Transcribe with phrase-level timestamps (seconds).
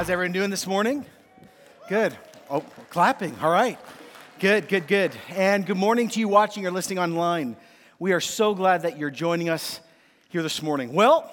[0.00, 1.04] How's everyone doing this morning?
[1.90, 2.16] Good.
[2.48, 3.36] Oh, clapping.
[3.42, 3.78] All right.
[4.40, 5.12] Good, good, good.
[5.28, 7.58] And good morning to you watching or listening online.
[7.98, 9.80] We are so glad that you're joining us
[10.30, 10.94] here this morning.
[10.94, 11.30] Well,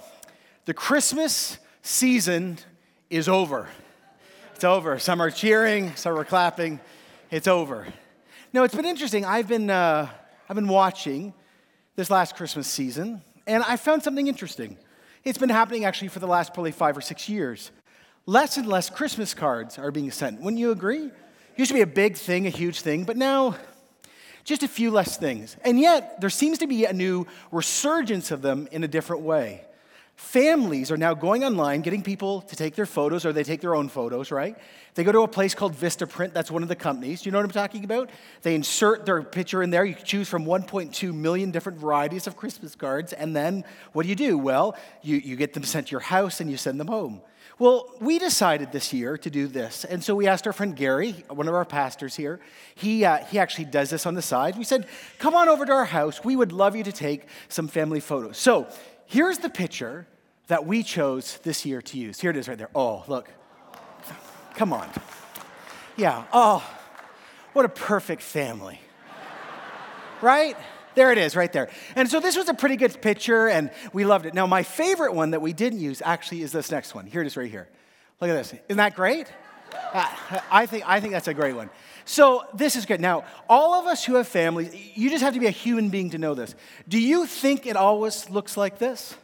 [0.66, 2.58] the Christmas season
[3.10, 3.70] is over.
[4.56, 5.00] It's over.
[5.00, 6.82] Some are cheering, some are clapping.
[7.32, 7.88] It's over.
[8.52, 9.24] Now, it's been interesting.
[9.24, 10.10] I've been, uh,
[10.50, 11.34] I've been watching
[11.96, 14.76] this last Christmas season, and I found something interesting.
[15.24, 17.72] It's been happening actually for the last probably five or six years
[18.26, 20.42] less and less Christmas cards are being sent.
[20.42, 21.10] Wouldn't you agree?
[21.58, 23.56] Used to be a big thing, a huge thing, but now
[24.44, 25.58] just a few less things.
[25.66, 29.66] And yet, there seems to be a new resurgence of them in a different way.
[30.16, 33.76] Families are now going online, getting people to take their photos, or they take their
[33.76, 34.58] own photos, right?
[34.96, 37.26] They go to a place called Vistaprint, that's one of the companies.
[37.26, 38.10] You know what I'm talking about?
[38.42, 39.86] They insert their picture in there.
[39.86, 44.16] You choose from 1.2 million different varieties of Christmas cards, and then what do you
[44.16, 44.38] do?
[44.38, 47.22] Well, you, you get them sent to your house and you send them home.
[47.60, 49.84] Well, we decided this year to do this.
[49.84, 52.40] And so we asked our friend Gary, one of our pastors here.
[52.76, 54.58] He, uh, he actually does this on the side.
[54.58, 56.24] We said, Come on over to our house.
[56.24, 58.38] We would love you to take some family photos.
[58.38, 58.68] So
[59.08, 60.06] here's the picture
[60.48, 62.20] that we chose this year to use.
[62.20, 62.70] Here it is right there.
[62.76, 63.28] Oh, look.
[64.54, 64.90] Come on.
[65.96, 66.26] Yeah.
[66.32, 66.64] Oh,
[67.54, 68.80] what a perfect family.
[70.22, 70.56] right?
[70.98, 71.70] There it is, right there.
[71.96, 74.34] And so this was a pretty good picture, and we loved it.
[74.34, 77.06] Now, my favorite one that we didn't use actually is this next one.
[77.06, 77.68] Here it is right here.
[78.20, 78.52] Look at this.
[78.68, 79.32] Isn't that great?
[79.94, 80.08] Uh,
[80.50, 81.70] I, think, I think that's a great one.
[82.06, 83.00] So this is good.
[83.00, 86.10] Now, all of us who have families, you just have to be a human being
[86.10, 86.56] to know this.
[86.88, 89.16] Do you think it always looks like this?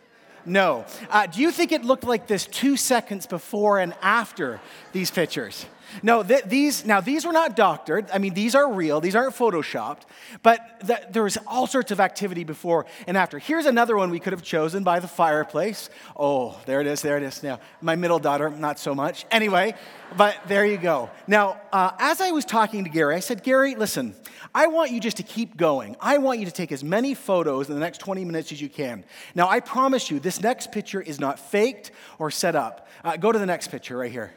[0.45, 0.85] No.
[1.09, 5.65] Uh, do you think it looked like this two seconds before and after these pictures?
[6.01, 8.09] No, th- these now these were not doctored.
[8.13, 8.99] I mean, these are real.
[8.99, 10.01] These aren't photoshopped.
[10.41, 13.37] But th- there was all sorts of activity before and after.
[13.39, 15.89] Here's another one we could have chosen by the fireplace.
[16.15, 17.01] Oh, there it is.
[17.01, 17.43] There it is.
[17.43, 19.25] Now, my middle daughter, not so much.
[19.29, 19.75] Anyway,
[20.17, 21.09] but there you go.
[21.27, 24.15] Now, uh, as I was talking to Gary, I said, Gary, listen,
[24.53, 25.95] I want you just to keep going.
[25.99, 28.69] I want you to take as many photos in the next 20 minutes as you
[28.69, 29.03] can.
[29.35, 32.87] Now, I promise you, this next picture is not faked or set up.
[33.03, 34.33] Uh, go to the next picture right here.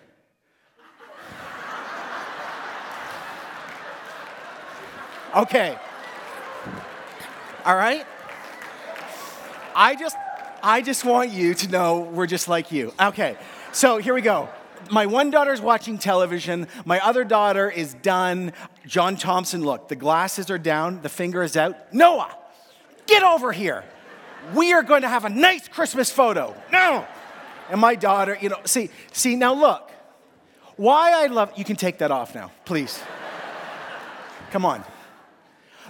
[5.37, 5.79] Okay.
[7.65, 8.07] All right?
[9.75, 10.17] I just
[10.63, 12.95] I just want you to know we're just like you.
[12.99, 13.37] Okay.
[13.73, 14.49] So, here we go.
[14.91, 16.67] My one daughter's watching television.
[16.87, 18.55] My other daughter is done.
[18.87, 21.93] John Thompson, look, the glasses are down, the finger is out.
[21.93, 22.35] Noah,
[23.07, 23.85] get over here.
[24.55, 26.55] We are going to have a nice Christmas photo.
[26.73, 27.07] No.
[27.69, 29.91] And my daughter, you know, see, see, now look.
[30.77, 33.03] Why I love, you can take that off now, please.
[34.51, 34.85] Come on.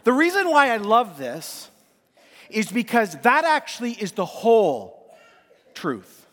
[0.07, 1.69] The reason why I love this
[2.49, 5.13] is because that actually is the whole
[5.75, 6.29] truth.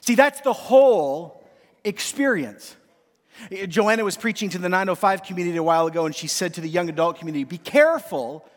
[0.00, 1.42] See, that's the whole
[1.82, 2.76] experience.
[3.66, 6.68] Joanna was preaching to the 905 community a while ago, and she said to the
[6.68, 8.48] young adult community, Be careful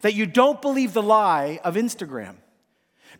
[0.00, 2.36] that you don't believe the lie of Instagram.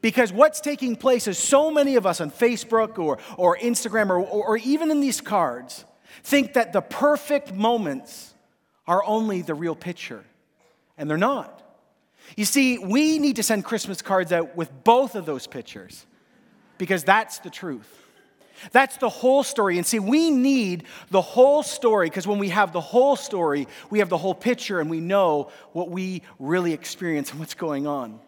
[0.00, 4.20] Because what's taking place is so many of us on Facebook or, or Instagram or,
[4.20, 5.84] or even in these cards
[6.22, 8.32] think that the perfect moments
[8.86, 10.24] are only the real picture
[10.98, 11.62] and they're not.
[12.36, 16.04] You see, we need to send Christmas cards out with both of those pictures
[16.76, 17.88] because that's the truth.
[18.72, 19.78] That's the whole story.
[19.78, 24.00] And see, we need the whole story because when we have the whole story, we
[24.00, 28.20] have the whole picture and we know what we really experience and what's going on.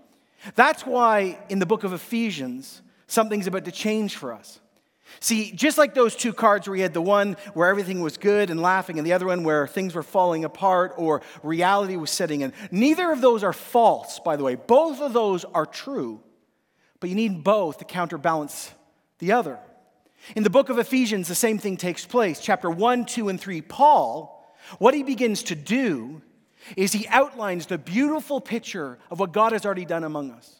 [0.54, 4.60] That's why in the book of Ephesians, something's about to change for us.
[5.18, 8.48] See, just like those two cards where you had the one where everything was good
[8.48, 12.42] and laughing, and the other one where things were falling apart or reality was setting
[12.42, 14.54] in, neither of those are false, by the way.
[14.54, 16.20] Both of those are true,
[17.00, 18.72] but you need both to counterbalance
[19.18, 19.58] the other.
[20.36, 22.40] In the book of Ephesians, the same thing takes place.
[22.40, 26.22] Chapter 1, 2, and 3, Paul, what he begins to do
[26.76, 30.59] is he outlines the beautiful picture of what God has already done among us.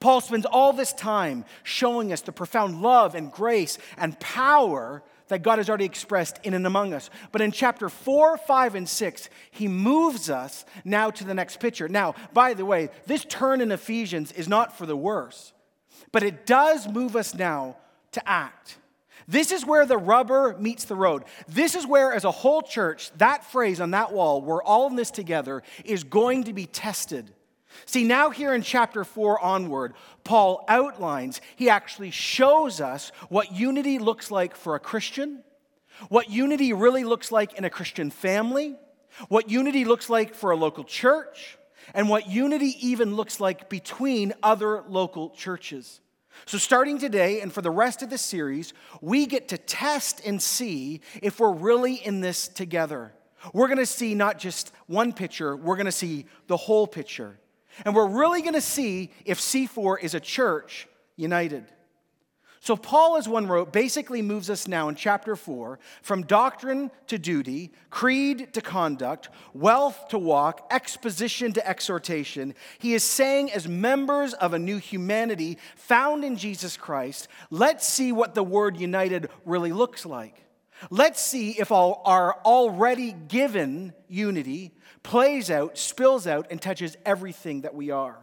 [0.00, 5.42] Paul spends all this time showing us the profound love and grace and power that
[5.42, 7.08] God has already expressed in and among us.
[7.32, 11.88] But in chapter 4, 5, and 6, he moves us now to the next picture.
[11.88, 15.52] Now, by the way, this turn in Ephesians is not for the worse,
[16.12, 17.76] but it does move us now
[18.12, 18.78] to act.
[19.28, 21.24] This is where the rubber meets the road.
[21.46, 24.96] This is where, as a whole church, that phrase on that wall, we're all in
[24.96, 27.32] this together, is going to be tested.
[27.86, 29.94] See, now here in chapter 4 onward,
[30.24, 35.42] Paul outlines, he actually shows us what unity looks like for a Christian,
[36.08, 38.76] what unity really looks like in a Christian family,
[39.28, 41.58] what unity looks like for a local church,
[41.94, 46.00] and what unity even looks like between other local churches.
[46.46, 50.40] So, starting today and for the rest of the series, we get to test and
[50.40, 53.12] see if we're really in this together.
[53.52, 57.38] We're gonna see not just one picture, we're gonna see the whole picture.
[57.84, 61.66] And we're really gonna see if C4 is a church united.
[62.62, 67.18] So, Paul, as one wrote, basically moves us now in chapter 4 from doctrine to
[67.18, 72.54] duty, creed to conduct, wealth to walk, exposition to exhortation.
[72.78, 78.12] He is saying, as members of a new humanity found in Jesus Christ, let's see
[78.12, 80.44] what the word united really looks like.
[80.90, 84.72] Let's see if our already given unity
[85.02, 88.18] plays out, spills out, and touches everything that we are.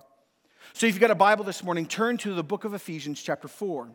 [0.74, 3.48] So, if you've got a Bible this morning, turn to the book of Ephesians, chapter
[3.48, 3.90] 4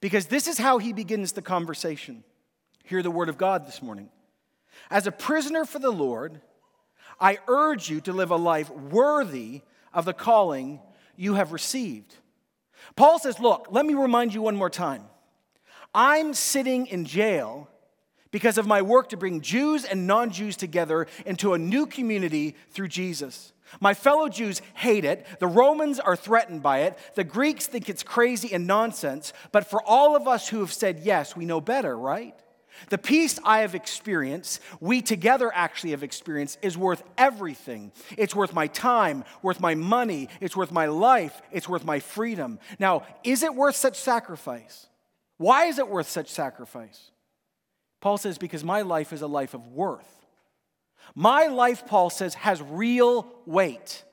[0.00, 2.22] because this is how he begins the conversation.
[2.84, 4.08] Hear the word of God this morning.
[4.90, 6.40] As a prisoner for the Lord,
[7.20, 9.62] I urge you to live a life worthy
[9.92, 10.80] of the calling
[11.16, 12.14] you have received.
[12.94, 15.04] Paul says, Look, let me remind you one more time.
[15.94, 17.68] I'm sitting in jail
[18.30, 22.56] because of my work to bring Jews and non Jews together into a new community
[22.70, 23.52] through Jesus.
[23.80, 25.26] My fellow Jews hate it.
[25.40, 26.98] The Romans are threatened by it.
[27.14, 29.32] The Greeks think it's crazy and nonsense.
[29.52, 32.34] But for all of us who have said yes, we know better, right?
[32.90, 37.92] The peace I have experienced, we together actually have experienced, is worth everything.
[38.16, 42.58] It's worth my time, worth my money, it's worth my life, it's worth my freedom.
[42.78, 44.86] Now, is it worth such sacrifice?
[45.38, 47.10] Why is it worth such sacrifice?
[48.00, 50.08] Paul says, because my life is a life of worth.
[51.14, 54.04] My life, Paul says, has real weight.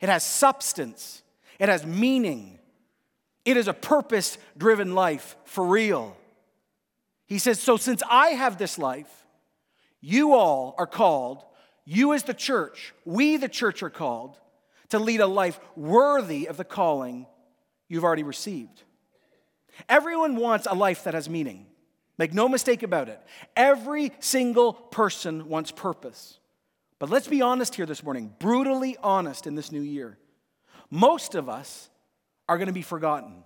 [0.00, 1.22] It has substance.
[1.58, 2.58] It has meaning.
[3.44, 6.16] It is a purpose driven life for real.
[7.26, 9.26] He says, So since I have this life,
[10.00, 11.44] you all are called,
[11.84, 14.38] you as the church, we the church are called
[14.90, 17.26] to lead a life worthy of the calling
[17.88, 18.82] you've already received.
[19.88, 21.66] Everyone wants a life that has meaning.
[22.18, 23.20] Make no mistake about it.
[23.56, 26.38] Every single person wants purpose.
[26.98, 30.16] But let's be honest here this morning, brutally honest in this new year.
[30.90, 31.90] Most of us
[32.48, 33.42] are going to be forgotten.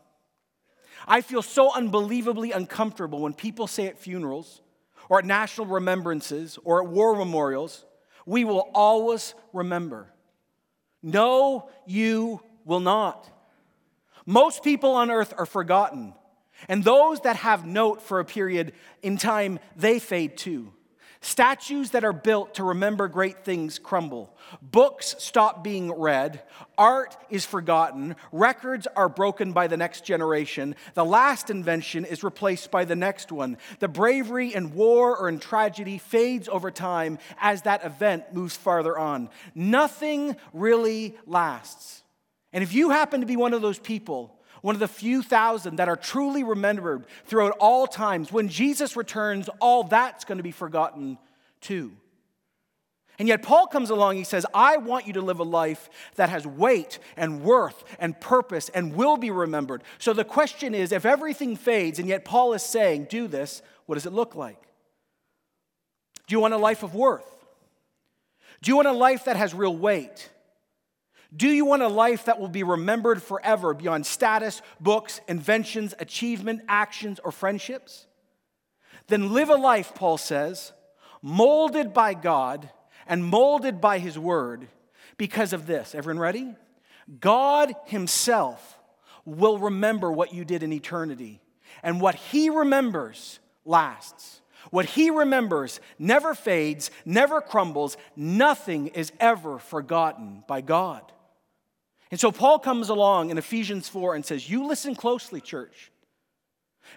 [1.09, 4.61] I feel so unbelievably uncomfortable when people say at funerals
[5.09, 7.85] or at national remembrances or at war memorials,
[8.27, 10.13] we will always remember.
[11.03, 13.29] No, you will not.
[14.27, 16.15] Most people on earth are forgotten.
[16.69, 18.73] And those that have note for a period
[19.03, 20.73] in time, they fade too.
[21.23, 24.35] Statues that are built to remember great things crumble.
[24.63, 26.43] Books stop being read.
[26.79, 28.17] Art is forgotten.
[28.33, 30.75] Records are broken by the next generation.
[30.95, 33.59] The last invention is replaced by the next one.
[33.81, 38.99] The bravery in war or in tragedy fades over time as that event moves farther
[38.99, 39.29] on.
[39.55, 42.03] Nothing really lasts.
[42.51, 45.77] And if you happen to be one of those people, one of the few thousand
[45.77, 48.33] that are truly remembered throughout all times.
[48.33, 51.19] When Jesus returns, all that's going to be forgotten
[51.61, 51.93] too.
[53.19, 56.31] And yet, Paul comes along, he says, I want you to live a life that
[56.31, 59.83] has weight and worth and purpose and will be remembered.
[59.99, 63.97] So the question is if everything fades, and yet Paul is saying, do this, what
[63.97, 64.57] does it look like?
[66.27, 67.27] Do you want a life of worth?
[68.63, 70.31] Do you want a life that has real weight?
[71.35, 76.63] Do you want a life that will be remembered forever beyond status, books, inventions, achievement,
[76.69, 78.07] actions, or friendships?
[79.07, 80.73] Then live a life, Paul says,
[81.23, 82.71] molded by God
[83.07, 84.69] and molded by His Word
[85.17, 85.95] because of this.
[85.95, 86.55] Everyone ready?
[87.21, 88.79] God Himself
[89.25, 91.41] will remember what you did in eternity,
[91.83, 94.41] and what He remembers lasts.
[94.71, 101.13] What He remembers never fades, never crumbles, nothing is ever forgotten by God.
[102.11, 105.91] And so Paul comes along in Ephesians 4 and says, You listen closely, church.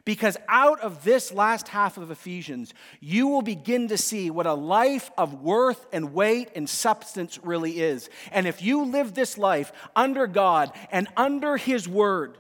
[0.06, 4.54] Because out of this last half of Ephesians, you will begin to see what a
[4.54, 8.10] life of worth and weight and substance really is.
[8.32, 12.38] And if you live this life under God and under His Word,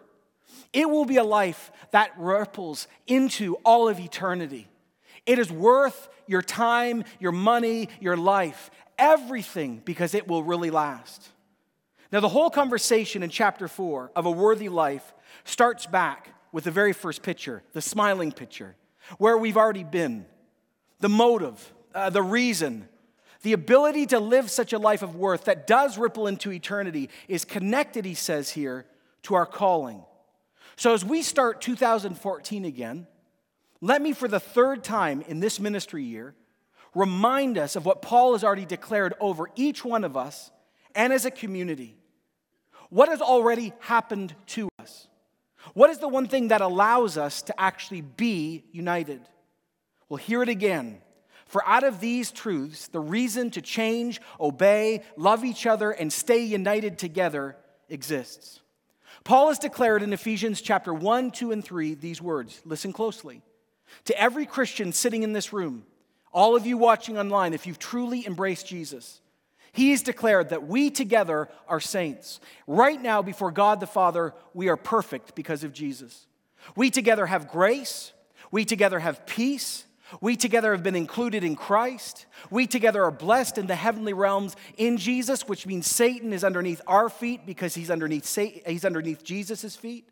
[0.71, 4.67] it will be a life that ripples into all of eternity.
[5.25, 11.29] It is worth your time, your money, your life, everything, because it will really last.
[12.13, 15.15] Now, the whole conversation in chapter four of a worthy life
[15.45, 18.75] starts back with the very first picture, the smiling picture,
[19.17, 20.27] where we've already been,
[20.99, 22.87] the motive, uh, the reason,
[23.41, 27.45] the ability to live such a life of worth that does ripple into eternity is
[27.45, 28.85] connected, he says here,
[29.23, 30.03] to our calling.
[30.75, 33.07] So as we start 2014 again,
[33.81, 36.35] let me, for the third time in this ministry year,
[36.93, 40.51] remind us of what Paul has already declared over each one of us
[40.93, 41.97] and as a community.
[42.93, 45.07] What has already happened to us?
[45.73, 49.19] What is the one thing that allows us to actually be united?
[50.09, 50.99] Well, hear it again.
[51.47, 56.43] For out of these truths, the reason to change, obey, love each other, and stay
[56.43, 57.57] united together
[57.89, 58.59] exists.
[59.23, 62.61] Paul has declared in Ephesians chapter 1, 2, and 3 these words.
[62.63, 63.41] Listen closely.
[64.05, 65.87] To every Christian sitting in this room,
[66.31, 69.19] all of you watching online, if you've truly embraced Jesus,
[69.73, 72.39] He's declared that we together are saints.
[72.67, 76.27] Right now, before God the Father, we are perfect because of Jesus.
[76.75, 78.13] We together have grace.
[78.51, 79.85] We together have peace.
[80.21, 82.27] We together have been included in Christ.
[82.51, 86.81] We together are blessed in the heavenly realms in Jesus, which means Satan is underneath
[86.85, 90.07] our feet because he's underneath, he's underneath Jesus' feet.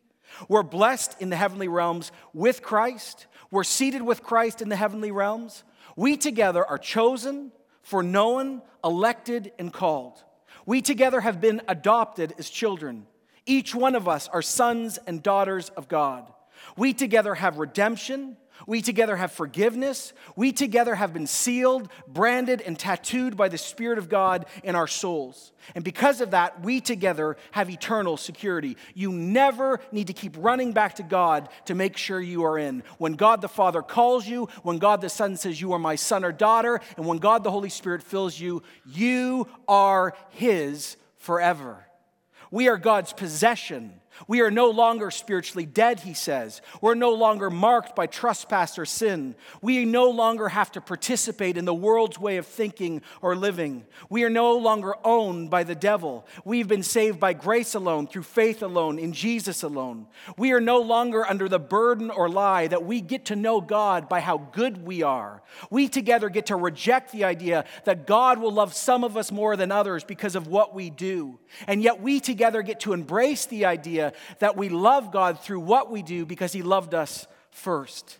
[0.48, 3.28] We're blessed in the heavenly realms with Christ.
[3.52, 5.64] We're seated with Christ in the heavenly realms.
[5.96, 7.52] We together are chosen,
[7.82, 10.24] foreknown, elected, and called.
[10.66, 13.08] We together have been adopted as children.
[13.46, 16.32] Each one of us are sons and daughters of God.
[16.78, 18.38] We together have redemption.
[18.68, 20.14] We together have forgiveness.
[20.36, 24.88] We together have been sealed, branded, and tattooed by the Spirit of God in our
[24.88, 25.52] souls.
[25.76, 28.78] And because of that, we together have eternal security.
[28.94, 32.84] You never need to keep running back to God to make sure you are in.
[32.98, 36.24] When God the Father calls you, when God the Son says, You are my son
[36.24, 41.86] or daughter, and when God the Holy Spirit fills you, you are His forever.
[42.50, 44.01] We are God's possession.
[44.28, 46.62] We are no longer spiritually dead, he says.
[46.82, 49.36] We're no longer marked by trespass or sin.
[49.62, 53.86] We no longer have to participate in the world's way of thinking or living.
[54.10, 56.26] We are no longer owned by the devil.
[56.46, 60.08] We've been saved by grace alone, through faith alone, in Jesus alone.
[60.38, 64.08] We are no longer under the burden or lie that we get to know God
[64.08, 65.42] by how good we are.
[65.70, 69.56] We together get to reject the idea that God will love some of us more
[69.56, 71.40] than others because of what we do.
[71.68, 75.92] And yet we together get to embrace the idea that we love God through what
[75.92, 78.18] we do because He loved us first.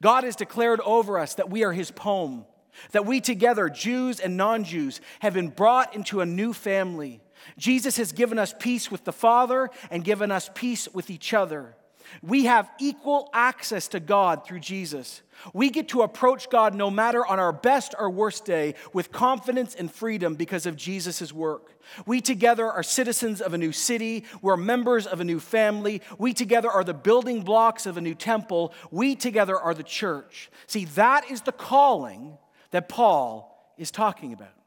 [0.00, 2.44] God has declared over us that we are His poem,
[2.90, 7.20] that we together, Jews and non Jews, have been brought into a new family.
[7.58, 11.74] Jesus has given us peace with the Father and given us peace with each other.
[12.20, 15.22] We have equal access to God through Jesus.
[15.54, 19.74] We get to approach God no matter on our best or worst day with confidence
[19.74, 21.78] and freedom because of Jesus' work.
[22.06, 24.24] We together are citizens of a new city.
[24.40, 26.02] We're members of a new family.
[26.18, 28.72] We together are the building blocks of a new temple.
[28.90, 30.50] We together are the church.
[30.66, 32.38] See, that is the calling
[32.70, 34.61] that Paul is talking about.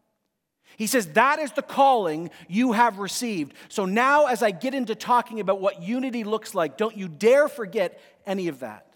[0.78, 3.54] He says, That is the calling you have received.
[3.70, 7.48] So now, as I get into talking about what unity looks like, don't you dare
[7.48, 8.88] forget any of that.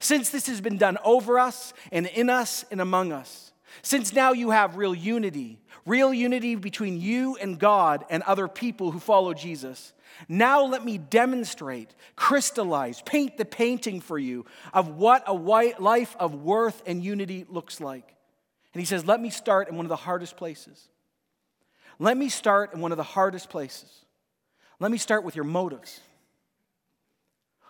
[0.00, 4.32] Since this has been done over us and in us and among us, since now
[4.32, 9.32] you have real unity, real unity between you and God and other people who follow
[9.32, 9.92] Jesus,
[10.28, 14.44] now let me demonstrate, crystallize, paint the painting for you
[14.74, 18.14] of what a life of worth and unity looks like.
[18.74, 20.88] And he says, Let me start in one of the hardest places.
[21.98, 23.90] Let me start in one of the hardest places.
[24.80, 26.00] Let me start with your motives.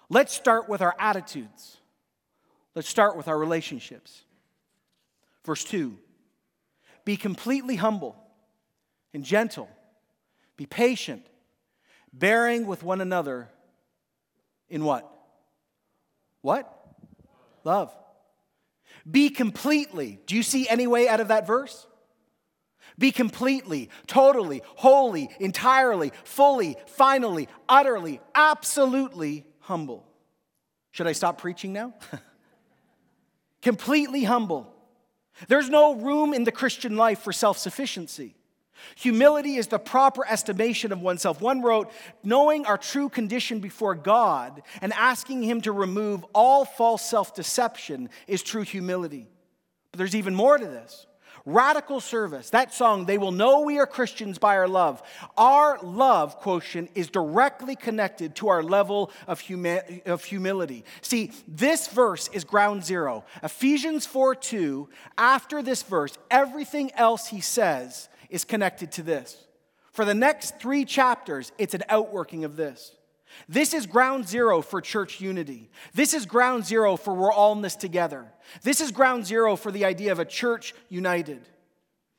[0.09, 1.79] Let's start with our attitudes.
[2.75, 4.23] Let's start with our relationships.
[5.45, 5.97] Verse 2
[7.05, 8.17] Be completely humble
[9.15, 9.69] and gentle,
[10.57, 11.27] be patient,
[12.13, 13.49] bearing with one another
[14.69, 15.11] in what?
[16.41, 16.71] What?
[17.65, 17.95] Love.
[19.09, 20.21] Be completely.
[20.27, 21.87] Do you see any way out of that verse?
[23.03, 30.07] Be completely, totally, wholly, entirely, fully, finally, utterly, absolutely humble.
[30.93, 31.95] Should I stop preaching now?
[33.61, 34.73] completely humble.
[35.49, 38.37] There's no room in the Christian life for self sufficiency.
[38.95, 41.41] Humility is the proper estimation of oneself.
[41.41, 41.91] One wrote,
[42.23, 48.11] knowing our true condition before God and asking Him to remove all false self deception
[48.29, 49.27] is true humility.
[49.91, 51.09] But there's even more to this.
[51.45, 55.03] Radical service, that song, they will know we are Christians by our love.
[55.37, 60.85] Our love quotient is directly connected to our level of, humi- of humility.
[61.01, 63.25] See, this verse is ground zero.
[63.43, 69.45] Ephesians 4 2, after this verse, everything else he says is connected to this.
[69.91, 72.93] For the next three chapters, it's an outworking of this.
[73.49, 75.71] This is ground zero for church unity.
[75.95, 78.33] This is ground zero for we're all in this together.
[78.63, 81.41] This is ground zero for the idea of a church united.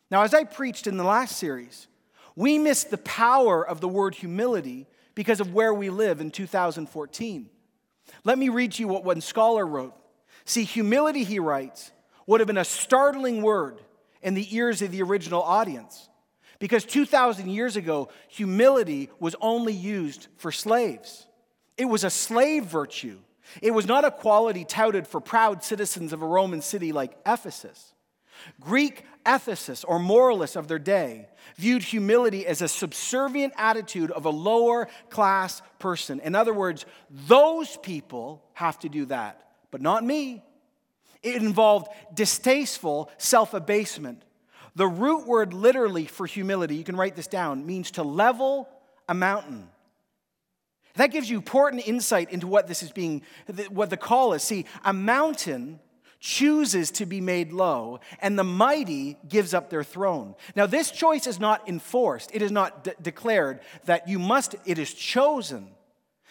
[0.10, 1.88] Now, as I preached in the last series,
[2.36, 7.50] we missed the power of the word humility because of where we live in 2014.
[8.24, 9.96] Let me read to you what one scholar wrote.
[10.46, 11.92] See, humility, he writes,
[12.26, 13.82] would have been a startling word
[14.22, 16.10] in the ears of the original audience.
[16.64, 21.28] Because 2,000 years ago, humility was only used for slaves.
[21.78, 23.20] It was a slave virtue.
[23.62, 27.94] It was not a quality touted for proud citizens of a Roman city like Ephesus.
[28.62, 31.28] Greek ethicists or moralists of their day
[31.58, 36.22] viewed humility as a subservient attitude of a lower class person.
[36.22, 40.42] In other words, those people have to do that, but not me.
[41.24, 44.24] It involved distasteful self abasement.
[44.76, 48.68] The root word literally for humility, you can write this down, means to level
[49.08, 49.70] a mountain.
[50.96, 53.24] That gives you important insight into what this is being,
[53.70, 54.44] what the call is.
[54.44, 55.80] See, a mountain
[56.20, 60.36] chooses to be made low, and the mighty gives up their throne.
[60.56, 64.80] Now, this choice is not enforced, it is not de- declared that you must, it
[64.80, 65.70] is chosen.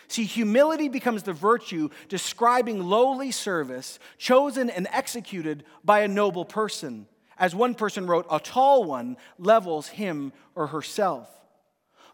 [0.09, 7.07] See, humility becomes the virtue describing lowly service, chosen and executed by a noble person.
[7.43, 11.29] As one person wrote, a tall one levels him or herself.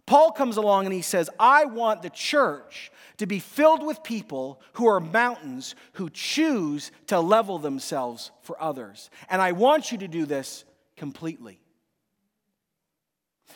[0.06, 4.58] Paul comes along and he says, I want the church to be filled with people
[4.72, 9.10] who are mountains who choose to level themselves for others.
[9.28, 10.64] And I want you to do this
[10.96, 11.60] completely.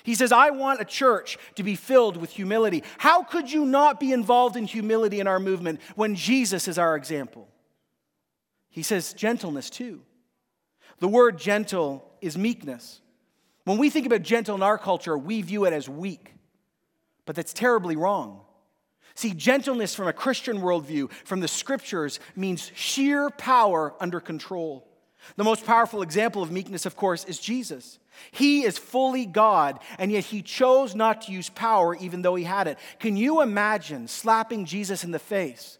[0.03, 2.83] He says, I want a church to be filled with humility.
[2.99, 6.97] How could you not be involved in humility in our movement when Jesus is our
[6.97, 7.49] example?
[8.69, 10.03] He says, gentleness too.
[11.03, 13.01] The word gentle is meekness.
[13.65, 16.33] When we think about gentle in our culture, we view it as weak,
[17.27, 18.43] but that's terribly wrong.
[19.17, 24.87] See, gentleness from a Christian worldview, from the scriptures, means sheer power under control.
[25.35, 27.99] The most powerful example of meekness, of course, is Jesus.
[28.31, 32.45] He is fully God, and yet he chose not to use power even though he
[32.45, 32.79] had it.
[33.01, 35.79] Can you imagine slapping Jesus in the face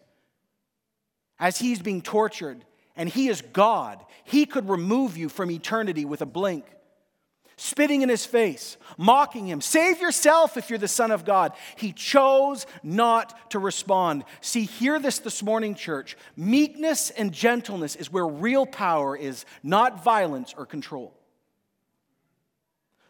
[1.39, 4.03] as he's being tortured and he is God?
[4.23, 6.65] He could remove you from eternity with a blink
[7.55, 9.61] spitting in his face, mocking him.
[9.61, 11.53] Save yourself if you're the Son of God.
[11.77, 14.25] He chose not to respond.
[14.41, 16.17] See, hear this this morning, church.
[16.35, 21.13] Meekness and gentleness is where real power is, not violence or control.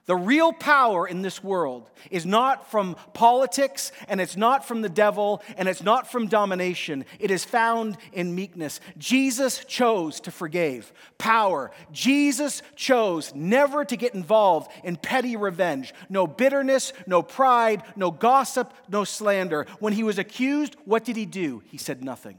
[0.05, 4.89] The real power in this world is not from politics, and it's not from the
[4.89, 7.05] devil, and it's not from domination.
[7.19, 8.81] It is found in meekness.
[8.97, 10.91] Jesus chose to forgive.
[11.17, 11.71] Power.
[11.93, 15.93] Jesus chose never to get involved in petty revenge.
[16.09, 19.65] No bitterness, no pride, no gossip, no slander.
[19.79, 21.63] When he was accused, what did he do?
[21.67, 22.37] He said nothing.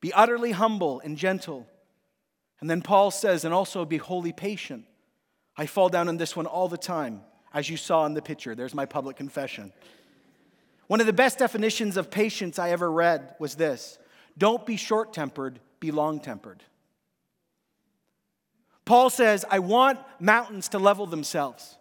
[0.00, 1.68] Be utterly humble and gentle.
[2.60, 4.84] And then Paul says, and also be wholly patient.
[5.58, 8.54] I fall down on this one all the time, as you saw in the picture.
[8.54, 9.72] There's my public confession.
[10.86, 13.98] One of the best definitions of patience I ever read was this
[14.38, 16.62] don't be short tempered, be long tempered.
[18.84, 21.76] Paul says, I want mountains to level themselves.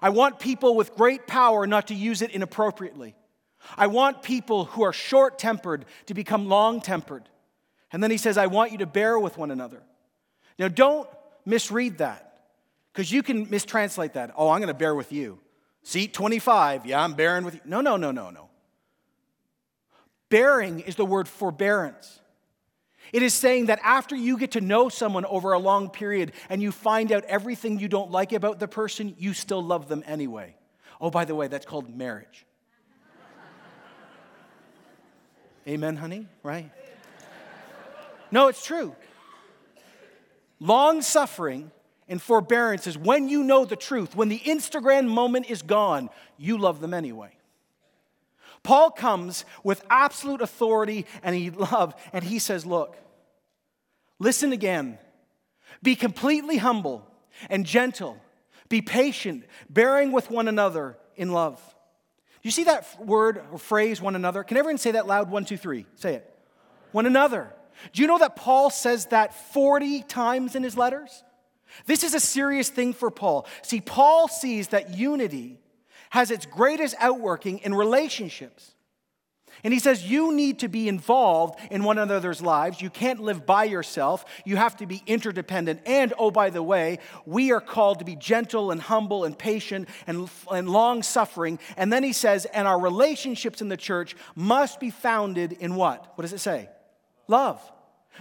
[0.00, 3.14] I want people with great power not to use it inappropriately.
[3.76, 7.28] I want people who are short tempered to become long tempered.
[7.92, 9.82] And then he says, I want you to bear with one another.
[10.58, 11.08] Now, don't
[11.44, 12.29] misread that.
[12.92, 14.32] Because you can mistranslate that.
[14.36, 15.38] Oh, I'm going to bear with you.
[15.82, 17.60] Seat 25, yeah, I'm bearing with you.
[17.64, 18.48] No, no, no, no, no.
[20.28, 22.20] Bearing is the word forbearance.
[23.12, 26.62] It is saying that after you get to know someone over a long period and
[26.62, 30.54] you find out everything you don't like about the person, you still love them anyway.
[31.00, 32.46] Oh, by the way, that's called marriage.
[35.66, 36.26] Amen, honey?
[36.42, 36.70] Right?
[38.30, 38.94] No, it's true.
[40.60, 41.72] Long suffering
[42.10, 46.58] and forbearance is when you know the truth, when the Instagram moment is gone, you
[46.58, 47.30] love them anyway.
[48.64, 52.98] Paul comes with absolute authority and he love, and he says, Look,
[54.18, 54.98] listen again.
[55.82, 57.06] Be completely humble
[57.48, 58.18] and gentle.
[58.68, 61.58] Be patient, bearing with one another in love.
[62.42, 64.42] Do you see that word or phrase, one another?
[64.42, 65.30] Can everyone say that loud?
[65.30, 65.86] One, two, three.
[65.94, 66.36] Say it.
[66.92, 67.52] One another.
[67.92, 71.22] Do you know that Paul says that 40 times in his letters?
[71.86, 73.46] This is a serious thing for Paul.
[73.62, 75.58] See, Paul sees that unity
[76.10, 78.72] has its greatest outworking in relationships.
[79.62, 82.80] And he says, You need to be involved in one another's lives.
[82.80, 84.24] You can't live by yourself.
[84.44, 85.80] You have to be interdependent.
[85.86, 89.88] And, oh, by the way, we are called to be gentle and humble and patient
[90.06, 91.58] and, and long suffering.
[91.76, 96.12] And then he says, And our relationships in the church must be founded in what?
[96.16, 96.68] What does it say?
[97.28, 97.60] Love.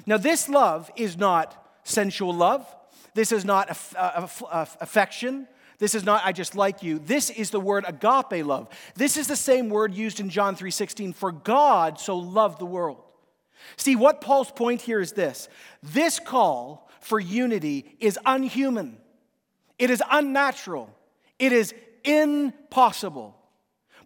[0.06, 2.66] Now, this love is not sensual love,
[3.14, 5.48] this is not aff- uh, aff- aff- affection.
[5.80, 7.00] This is not I just like you.
[7.00, 8.68] This is the word agape love.
[8.96, 13.02] This is the same word used in John 3:16 for God so loved the world.
[13.78, 15.48] See, what Paul's point here is this.
[15.82, 18.98] This call for unity is unhuman.
[19.78, 20.94] It is unnatural.
[21.40, 23.36] It is impossible.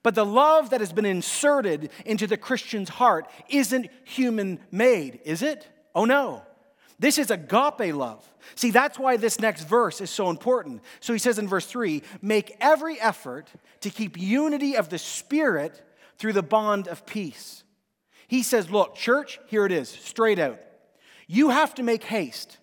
[0.04, 5.42] But the love that has been inserted into the Christian's heart isn't human made, is
[5.42, 5.68] it?
[5.96, 6.44] Oh no.
[7.04, 8.24] This is agape love.
[8.56, 10.82] See, that's why this next verse is so important.
[11.02, 13.50] So he says in verse 3 make every effort
[13.82, 15.84] to keep unity of the Spirit
[16.18, 17.66] through the bond of peace.
[18.30, 20.62] He says, Look, church, here it is, straight out.
[21.28, 22.58] You have to make haste.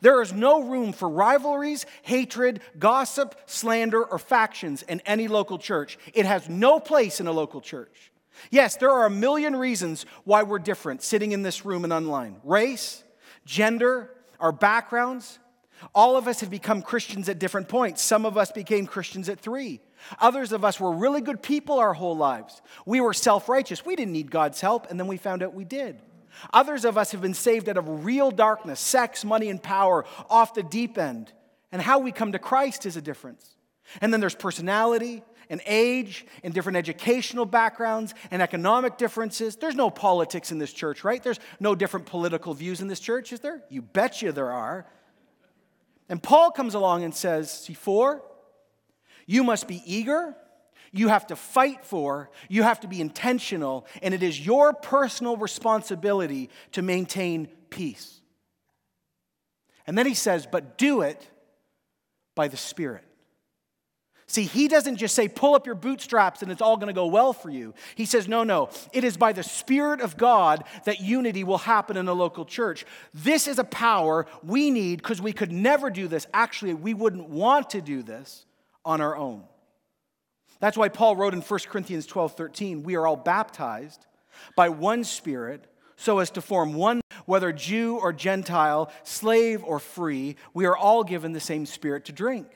[0.00, 5.98] There is no room for rivalries, hatred, gossip, slander, or factions in any local church.
[6.14, 8.12] It has no place in a local church.
[8.52, 12.36] Yes, there are a million reasons why we're different sitting in this room and online
[12.44, 13.00] race,
[13.44, 15.38] gender, our backgrounds.
[15.94, 18.02] All of us have become Christians at different points.
[18.02, 19.80] Some of us became Christians at three.
[20.20, 22.62] Others of us were really good people our whole lives.
[22.86, 23.84] We were self righteous.
[23.84, 26.00] We didn't need God's help, and then we found out we did.
[26.52, 30.54] Others of us have been saved out of real darkness, sex, money, and power, off
[30.54, 31.32] the deep end.
[31.72, 33.56] And how we come to Christ is a difference.
[34.00, 39.56] And then there's personality and age and different educational backgrounds and economic differences.
[39.56, 41.22] There's no politics in this church, right?
[41.22, 43.62] There's no different political views in this church, is there?
[43.68, 44.86] You betcha there are.
[46.08, 48.22] And Paul comes along and says, See, four,
[49.26, 50.36] you must be eager,
[50.92, 55.36] you have to fight for, you have to be intentional, and it is your personal
[55.36, 58.20] responsibility to maintain peace.
[59.86, 61.28] And then he says, But do it
[62.34, 63.04] by the Spirit.
[64.34, 67.06] See, he doesn't just say, pull up your bootstraps and it's all going to go
[67.06, 67.72] well for you.
[67.94, 68.68] He says, no, no.
[68.92, 72.84] It is by the Spirit of God that unity will happen in a local church.
[73.14, 76.26] This is a power we need because we could never do this.
[76.34, 78.44] Actually, we wouldn't want to do this
[78.84, 79.44] on our own.
[80.58, 84.04] That's why Paul wrote in 1 Corinthians 12 13, we are all baptized
[84.56, 90.34] by one Spirit so as to form one, whether Jew or Gentile, slave or free,
[90.54, 92.48] we are all given the same Spirit to drink.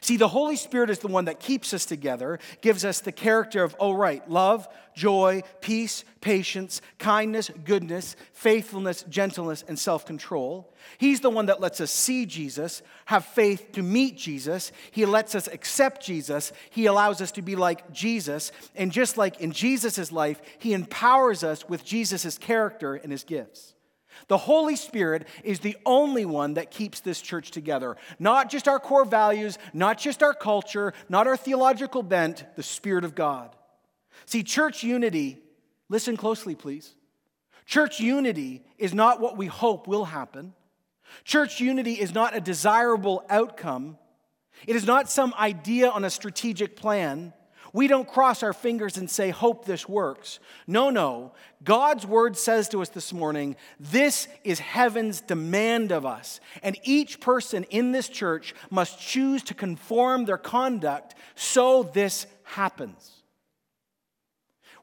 [0.00, 3.62] See, the Holy Spirit is the one that keeps us together, gives us the character
[3.62, 10.72] of, oh, right, love, joy, peace, patience, kindness, goodness, faithfulness, gentleness, and self control.
[10.98, 14.72] He's the one that lets us see Jesus, have faith to meet Jesus.
[14.90, 16.52] He lets us accept Jesus.
[16.70, 18.52] He allows us to be like Jesus.
[18.74, 23.75] And just like in Jesus' life, He empowers us with Jesus' character and His gifts.
[24.28, 27.96] The Holy Spirit is the only one that keeps this church together.
[28.18, 33.04] Not just our core values, not just our culture, not our theological bent, the Spirit
[33.04, 33.54] of God.
[34.24, 35.38] See, church unity,
[35.88, 36.94] listen closely, please.
[37.66, 40.54] Church unity is not what we hope will happen.
[41.24, 43.96] Church unity is not a desirable outcome.
[44.66, 47.32] It is not some idea on a strategic plan.
[47.76, 50.38] We don't cross our fingers and say, Hope this works.
[50.66, 51.34] No, no.
[51.62, 56.40] God's word says to us this morning, This is heaven's demand of us.
[56.62, 63.22] And each person in this church must choose to conform their conduct so this happens.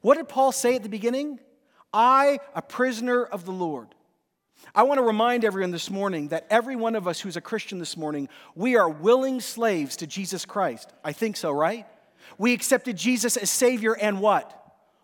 [0.00, 1.40] What did Paul say at the beginning?
[1.92, 3.88] I, a prisoner of the Lord.
[4.72, 7.80] I want to remind everyone this morning that every one of us who's a Christian
[7.80, 10.92] this morning, we are willing slaves to Jesus Christ.
[11.02, 11.88] I think so, right?
[12.38, 14.60] We accepted Jesus as Savior and what?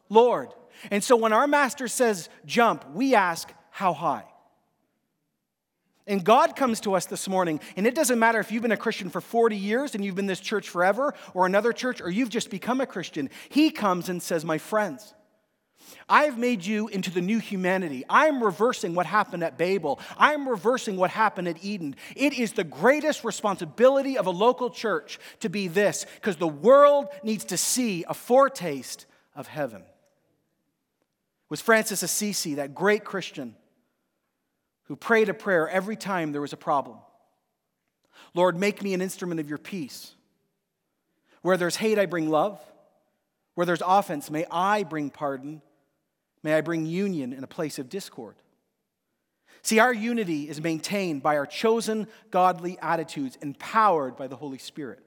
[0.08, 0.50] Lord.
[0.90, 4.24] And so when our master says jump, we ask, how high?
[6.06, 8.76] And God comes to us this morning, and it doesn't matter if you've been a
[8.76, 12.30] Christian for 40 years and you've been this church forever, or another church, or you've
[12.30, 13.30] just become a Christian.
[13.48, 15.14] He comes and says, My friends,
[16.08, 18.04] I have made you into the new humanity.
[18.08, 20.00] I am reversing what happened at Babel.
[20.16, 21.96] I am reversing what happened at Eden.
[22.16, 27.08] It is the greatest responsibility of a local church to be this, because the world
[27.22, 29.82] needs to see a foretaste of heaven.
[29.82, 29.86] It
[31.50, 33.56] was Francis Assisi, that great Christian,
[34.84, 36.98] who prayed a prayer every time there was a problem
[38.34, 40.14] Lord, make me an instrument of your peace.
[41.42, 42.60] Where there's hate, I bring love.
[43.54, 45.62] Where there's offense, may I bring pardon.
[46.42, 48.36] May I bring union in a place of discord.
[49.62, 55.00] See, our unity is maintained by our chosen godly attitudes, empowered by the Holy Spirit.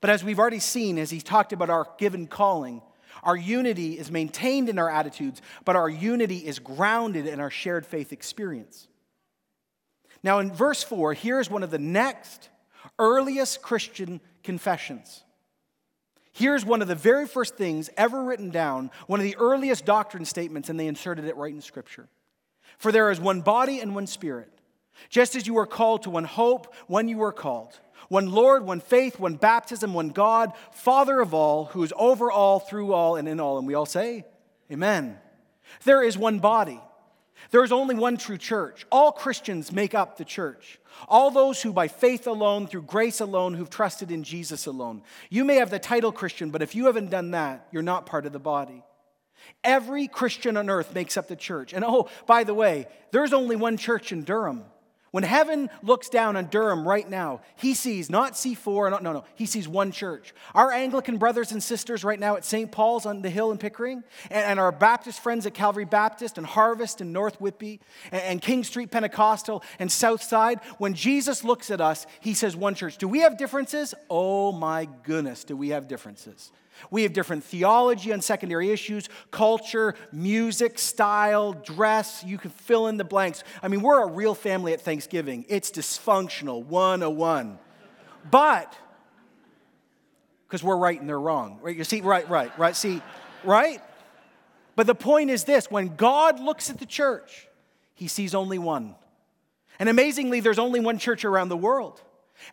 [0.00, 2.80] But as we've already seen, as he talked about our given calling,
[3.22, 7.86] Our unity is maintained in our attitudes, but our unity is grounded in our shared
[7.86, 8.88] faith experience.
[10.22, 12.48] Now, in verse 4, here's one of the next
[12.98, 15.24] earliest Christian confessions.
[16.36, 20.26] Here's one of the very first things ever written down, one of the earliest doctrine
[20.26, 22.08] statements, and they inserted it right in Scripture.
[22.76, 24.50] For there is one body and one spirit,
[25.08, 28.80] just as you were called to one hope when you were called one Lord, one
[28.80, 33.26] faith, one baptism, one God, Father of all, who is over all, through all, and
[33.26, 33.56] in all.
[33.56, 34.26] And we all say,
[34.70, 35.18] Amen.
[35.84, 36.82] There is one body.
[37.50, 38.84] There is only one true church.
[38.92, 40.78] All Christians make up the church.
[41.08, 45.02] All those who, by faith alone, through grace alone, who've trusted in Jesus alone.
[45.30, 48.26] You may have the title Christian, but if you haven't done that, you're not part
[48.26, 48.82] of the body.
[49.62, 51.72] Every Christian on earth makes up the church.
[51.72, 54.64] And oh, by the way, there's only one church in Durham.
[55.16, 59.24] When heaven looks down on Durham right now, he sees not C4, not, no, no,
[59.34, 60.34] he sees one church.
[60.54, 62.70] Our Anglican brothers and sisters right now at St.
[62.70, 66.46] Paul's on the Hill in Pickering, and, and our Baptist friends at Calvary Baptist and
[66.46, 67.80] Harvest and North Whitby
[68.12, 72.74] and, and King Street Pentecostal and Southside, when Jesus looks at us, he says one
[72.74, 72.98] church.
[72.98, 73.94] Do we have differences?
[74.10, 76.52] Oh my goodness, do we have differences?
[76.90, 82.22] We have different theology on secondary issues, culture, music, style, dress.
[82.24, 83.44] You can fill in the blanks.
[83.62, 85.44] I mean, we're a real family at Thanksgiving.
[85.48, 87.58] It's dysfunctional 101.
[88.30, 88.76] But,
[90.46, 91.58] because we're right and they're wrong.
[91.62, 91.76] Right?
[91.76, 92.76] You see, right, right, right.
[92.76, 93.02] See,
[93.44, 93.80] right?
[94.74, 97.48] But the point is this when God looks at the church,
[97.94, 98.94] he sees only one.
[99.78, 102.00] And amazingly, there's only one church around the world.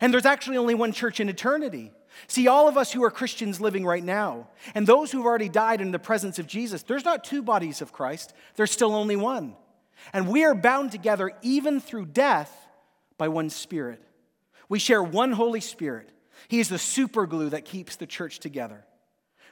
[0.00, 1.92] And there's actually only one church in eternity.
[2.26, 5.80] See, all of us who are Christians living right now, and those who've already died
[5.80, 9.56] in the presence of Jesus, there's not two bodies of Christ, there's still only one.
[10.12, 12.52] And we are bound together even through death
[13.18, 14.02] by one Spirit.
[14.68, 16.10] We share one Holy Spirit.
[16.48, 18.84] He is the super glue that keeps the church together.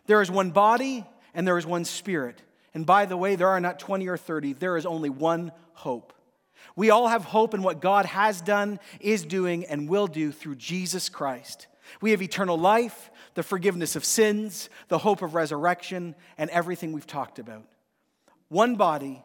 [0.07, 2.43] There is one body and there is one Spirit.
[2.75, 6.13] And by the way, there are not 20 or 30, there is only one hope.
[6.77, 10.57] We all have hope in what God has done, is doing, and will do through
[10.57, 11.67] Jesus Christ.
[12.01, 17.07] We have eternal life, the forgiveness of sins, the hope of resurrection, and everything we've
[17.07, 17.65] talked about.
[18.49, 19.23] One body,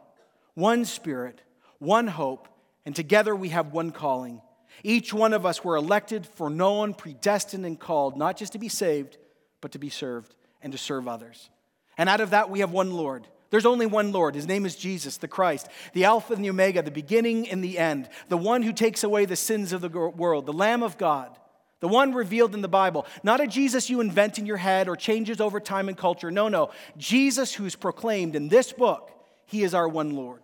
[0.54, 1.42] one spirit,
[1.80, 2.48] one hope,
[2.86, 4.42] and together we have one calling.
[4.84, 9.18] Each one of us were elected, foreknown, predestined, and called, not just to be saved,
[9.62, 11.50] but to be served and to serve others.
[11.98, 13.28] And out of that, we have one Lord.
[13.50, 14.36] There's only one Lord.
[14.36, 17.78] His name is Jesus, the Christ, the Alpha and the Omega, the beginning and the
[17.78, 21.38] end, the one who takes away the sins of the world, the Lamb of God
[21.80, 23.06] the one revealed in the Bible.
[23.24, 26.32] Not a Jesus you invent in your head or changes over time and culture.
[26.32, 26.72] No, no.
[26.98, 29.12] Jesus who's proclaimed in this book,
[29.46, 30.42] he is our one Lord.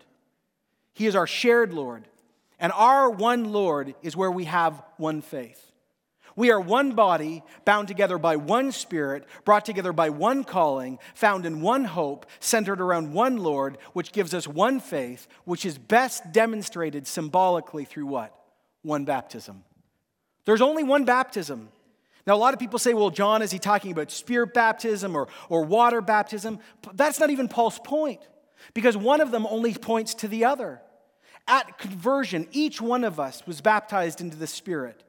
[0.93, 2.07] He is our shared Lord.
[2.59, 5.71] And our one Lord is where we have one faith.
[6.35, 11.45] We are one body, bound together by one spirit, brought together by one calling, found
[11.45, 16.31] in one hope, centered around one Lord, which gives us one faith, which is best
[16.31, 18.35] demonstrated symbolically through what?
[18.81, 19.63] One baptism.
[20.45, 21.69] There's only one baptism.
[22.25, 25.27] Now, a lot of people say, well, John, is he talking about spirit baptism or,
[25.49, 26.59] or water baptism?
[26.93, 28.21] That's not even Paul's point,
[28.73, 30.81] because one of them only points to the other.
[31.47, 35.03] At conversion, each one of us was baptized into the Spirit,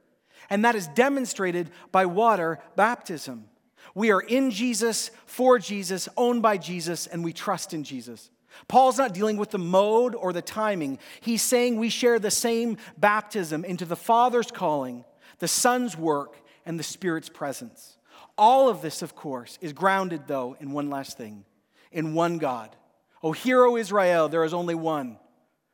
[0.49, 3.45] and that is demonstrated by water baptism.
[3.93, 8.29] We are in Jesus, for Jesus, owned by Jesus, and we trust in Jesus.
[8.67, 10.99] Paul's not dealing with the mode or the timing.
[11.21, 15.05] He's saying we share the same baptism into the Father's calling
[15.39, 17.97] the Son's work, and the Spirit's presence.
[18.37, 21.45] All of this, of course, is grounded, though, in one last thing
[21.91, 22.75] in one God.
[23.23, 25.17] O hero Israel, there is only one.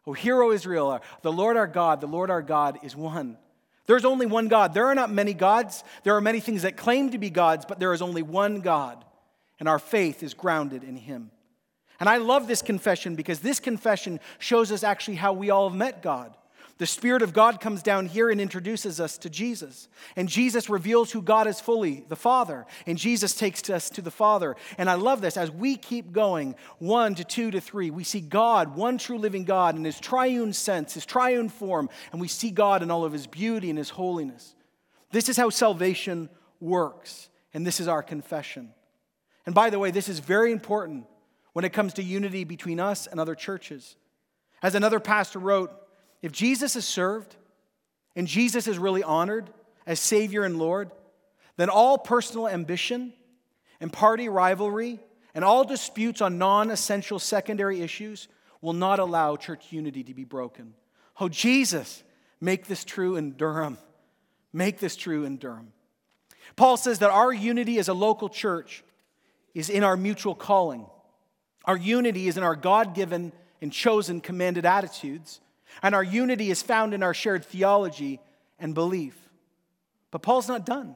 [0.05, 3.37] O hero Israel, the Lord our God, the Lord our God is one.
[3.87, 4.73] There's only one God.
[4.73, 5.83] There are not many gods.
[6.03, 9.03] There are many things that claim to be gods, but there is only one God,
[9.59, 11.31] and our faith is grounded in Him.
[11.99, 15.77] And I love this confession because this confession shows us actually how we all have
[15.77, 16.37] met God.
[16.81, 19.87] The Spirit of God comes down here and introduces us to Jesus.
[20.15, 22.65] And Jesus reveals who God is fully, the Father.
[22.87, 24.55] And Jesus takes us to the Father.
[24.79, 25.37] And I love this.
[25.37, 29.43] As we keep going, one to two to three, we see God, one true living
[29.43, 31.87] God, in his triune sense, his triune form.
[32.11, 34.55] And we see God in all of his beauty and his holiness.
[35.11, 37.29] This is how salvation works.
[37.53, 38.73] And this is our confession.
[39.45, 41.05] And by the way, this is very important
[41.53, 43.97] when it comes to unity between us and other churches.
[44.63, 45.77] As another pastor wrote,
[46.21, 47.35] if Jesus is served
[48.15, 49.49] and Jesus is really honored
[49.85, 50.91] as Savior and Lord,
[51.57, 53.13] then all personal ambition
[53.79, 54.99] and party rivalry
[55.33, 58.27] and all disputes on non essential secondary issues
[58.61, 60.73] will not allow church unity to be broken.
[61.19, 62.03] Oh, Jesus,
[62.39, 63.77] make this true in Durham.
[64.53, 65.73] Make this true in Durham.
[66.55, 68.83] Paul says that our unity as a local church
[69.53, 70.85] is in our mutual calling.
[71.65, 73.31] Our unity is in our God given
[73.61, 75.39] and chosen commanded attitudes.
[75.81, 78.19] And our unity is found in our shared theology
[78.59, 79.17] and belief.
[80.11, 80.95] But Paul's not done.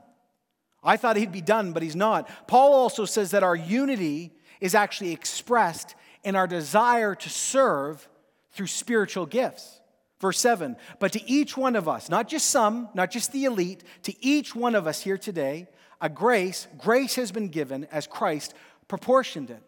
[0.83, 2.29] I thought he'd be done, but he's not.
[2.47, 8.07] Paul also says that our unity is actually expressed in our desire to serve
[8.51, 9.81] through spiritual gifts.
[10.19, 13.83] Verse 7 But to each one of us, not just some, not just the elite,
[14.03, 15.67] to each one of us here today,
[16.01, 18.53] a grace, grace has been given as Christ
[18.87, 19.61] proportioned it.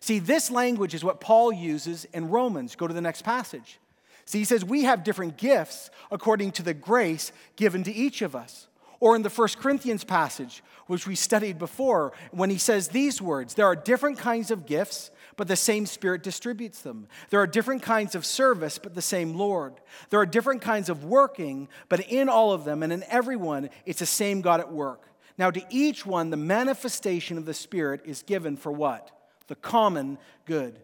[0.00, 2.76] See, this language is what Paul uses in Romans.
[2.76, 3.78] Go to the next passage.
[4.24, 8.34] See, he says, We have different gifts according to the grace given to each of
[8.34, 8.68] us.
[9.00, 13.54] Or in the First Corinthians passage, which we studied before, when he says these words
[13.54, 17.08] There are different kinds of gifts, but the same Spirit distributes them.
[17.30, 19.74] There are different kinds of service, but the same Lord.
[20.10, 23.98] There are different kinds of working, but in all of them and in everyone, it's
[23.98, 25.08] the same God at work.
[25.36, 29.10] Now, to each one, the manifestation of the Spirit is given for what?
[29.48, 30.78] The common good.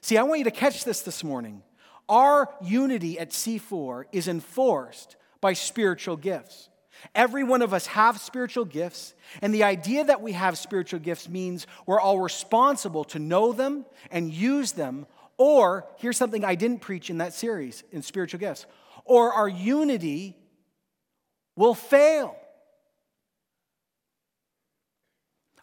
[0.00, 1.62] See, I want you to catch this this morning.
[2.08, 6.68] Our unity at C4 is enforced by spiritual gifts.
[7.14, 11.28] Every one of us have spiritual gifts, and the idea that we have spiritual gifts
[11.28, 15.06] means we're all responsible to know them and use them.
[15.36, 18.66] Or, here's something I didn't preach in that series in spiritual gifts,
[19.04, 20.36] or our unity
[21.54, 22.36] will fail.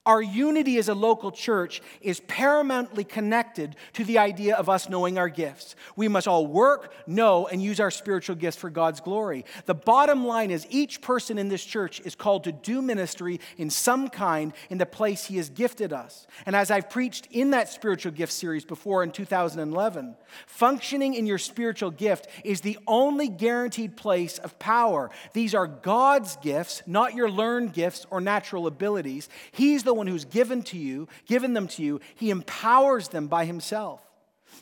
[0.06, 5.18] Our unity as a local church is paramountly connected to the idea of us knowing
[5.18, 5.78] our gifts.
[5.96, 9.46] We must all work, know, and use our spiritual gifts for God's glory.
[9.66, 13.70] The bottom line is each person in this church is called to do ministry in
[13.70, 16.28] some kind in the place He has gifted us.
[16.46, 21.38] And as I've preached in that spiritual gift series before in 2011, functioning in your
[21.38, 25.12] spiritual gift is the only guaranteed place of power.
[25.32, 29.30] These are God's gifts, not your learned gifts or natural abilities.
[29.54, 33.28] He's the the one who's given to you, given them to you, he empowers them
[33.28, 34.02] by himself.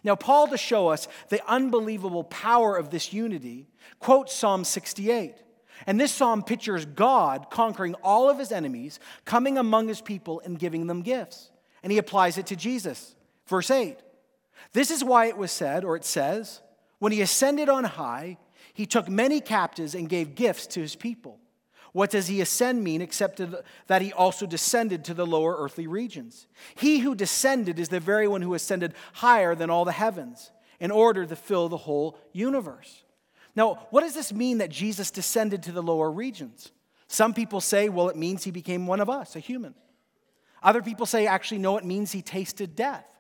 [0.04, 5.36] Now, Paul, to show us the unbelievable power of this unity, quotes Psalm 68.
[5.88, 10.60] And this psalm pictures God conquering all of his enemies, coming among his people, and
[10.60, 11.50] giving them gifts.
[11.82, 13.16] And he applies it to Jesus.
[13.48, 13.98] Verse 8
[14.74, 16.62] This is why it was said, or it says,
[17.00, 18.38] when he ascended on high,
[18.74, 21.40] he took many captives and gave gifts to his people.
[21.94, 23.42] What does he ascend mean except
[23.88, 26.48] that he also descended to the lower earthly regions?
[26.76, 30.90] He who descended is the very one who ascended higher than all the heavens in
[30.90, 33.04] order to fill the whole universe.
[33.56, 36.72] Now, what does this mean that Jesus descended to the lower regions?
[37.08, 39.76] Some people say, well, it means he became one of us, a human.
[40.64, 43.11] Other people say, actually, no, it means he tasted death.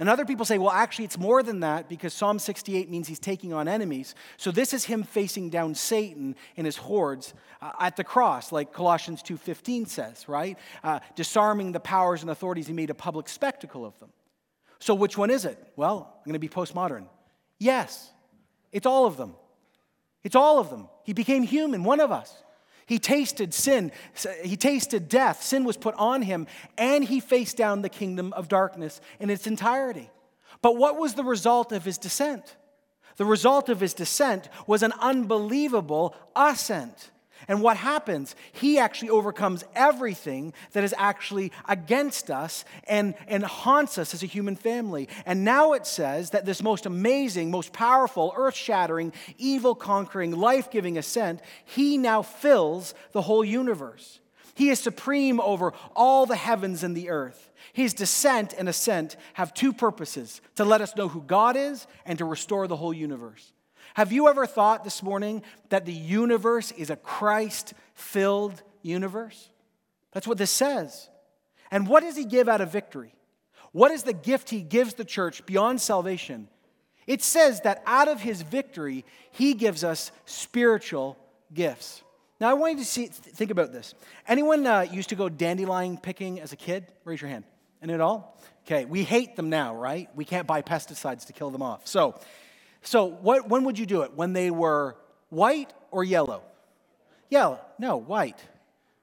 [0.00, 3.18] And other people say, well, actually, it's more than that because Psalm 68 means he's
[3.18, 4.14] taking on enemies.
[4.38, 8.72] So this is him facing down Satan and his hordes uh, at the cross, like
[8.72, 10.58] Colossians 2.15 says, right?
[10.82, 14.08] Uh, disarming the powers and authorities, he made a public spectacle of them.
[14.78, 15.62] So which one is it?
[15.76, 17.04] Well, I'm going to be postmodern.
[17.58, 18.10] Yes,
[18.72, 19.34] it's all of them.
[20.24, 20.88] It's all of them.
[21.04, 22.42] He became human, one of us.
[22.90, 23.92] He tasted sin,
[24.42, 25.44] he tasted death.
[25.44, 29.46] Sin was put on him, and he faced down the kingdom of darkness in its
[29.46, 30.10] entirety.
[30.60, 32.56] But what was the result of his descent?
[33.14, 37.12] The result of his descent was an unbelievable ascent.
[37.48, 38.34] And what happens?
[38.52, 44.26] He actually overcomes everything that is actually against us and, and haunts us as a
[44.26, 45.08] human family.
[45.26, 50.70] And now it says that this most amazing, most powerful, earth shattering, evil conquering, life
[50.70, 54.20] giving ascent, he now fills the whole universe.
[54.54, 57.50] He is supreme over all the heavens and the earth.
[57.72, 62.18] His descent and ascent have two purposes to let us know who God is and
[62.18, 63.52] to restore the whole universe.
[63.94, 69.50] Have you ever thought this morning that the universe is a Christ filled universe?
[70.12, 71.08] That's what this says.
[71.70, 73.14] And what does he give out of victory?
[73.72, 76.48] What is the gift he gives the church beyond salvation?
[77.06, 81.16] It says that out of his victory, he gives us spiritual
[81.52, 82.02] gifts.
[82.40, 83.94] Now, I want you to see, think about this.
[84.26, 86.86] Anyone uh, used to go dandelion picking as a kid?
[87.04, 87.44] Raise your hand.
[87.82, 88.38] Any at all?
[88.66, 90.08] Okay, we hate them now, right?
[90.14, 91.86] We can't buy pesticides to kill them off.
[91.86, 92.18] So,
[92.82, 94.14] so, what, when would you do it?
[94.14, 94.96] When they were
[95.28, 96.42] white or yellow?
[97.28, 97.60] Yellow.
[97.78, 98.42] No, white.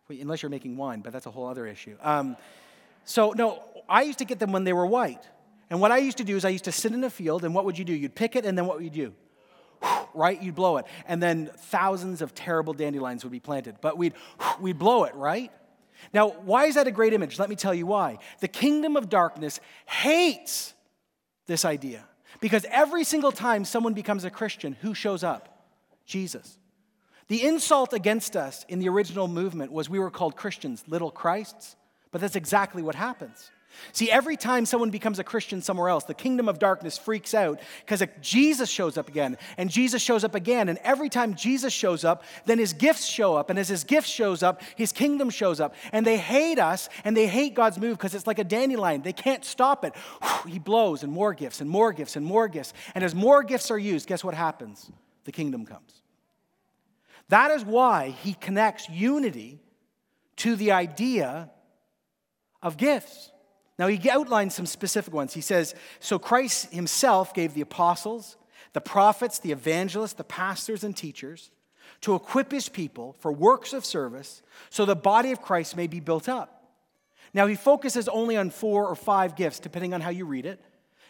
[0.09, 1.97] Unless you're making wine, but that's a whole other issue.
[2.01, 2.37] Um,
[3.03, 5.23] so, no, I used to get them when they were white.
[5.69, 7.53] And what I used to do is I used to sit in a field, and
[7.53, 7.93] what would you do?
[7.93, 9.13] You'd pick it, and then what would you do?
[10.13, 10.41] Right?
[10.41, 10.85] You'd blow it.
[11.07, 13.75] And then thousands of terrible dandelions would be planted.
[13.81, 14.13] But we'd,
[14.59, 15.51] we'd blow it, right?
[16.11, 17.37] Now, why is that a great image?
[17.37, 18.17] Let me tell you why.
[18.39, 20.73] The kingdom of darkness hates
[21.45, 22.03] this idea.
[22.39, 25.65] Because every single time someone becomes a Christian, who shows up?
[26.05, 26.57] Jesus.
[27.27, 31.75] The insult against us in the original movement was we were called Christians, little Christs,
[32.11, 33.51] but that's exactly what happens.
[33.91, 37.59] See, every time someone becomes a Christian somewhere else, the kingdom of darkness freaks out
[37.85, 42.03] because Jesus shows up again, and Jesus shows up again, and every time Jesus shows
[42.03, 45.59] up, then his gifts show up, and as his gifts shows up, his kingdom shows
[45.59, 49.01] up, and they hate us, and they hate God's move because it's like a dandelion.
[49.01, 49.93] They can't stop it.
[50.47, 53.69] He blows, and more gifts, and more gifts, and more gifts, and as more gifts
[53.71, 54.91] are used, guess what happens?
[55.25, 56.01] The kingdom comes.
[57.29, 59.59] That is why he connects unity
[60.37, 61.51] to the idea
[62.61, 63.31] of gifts.
[63.79, 65.33] Now, he outlines some specific ones.
[65.33, 68.37] He says, So Christ himself gave the apostles,
[68.73, 71.51] the prophets, the evangelists, the pastors, and teachers
[72.01, 75.99] to equip his people for works of service so the body of Christ may be
[75.99, 76.53] built up.
[77.33, 80.59] Now, he focuses only on four or five gifts, depending on how you read it.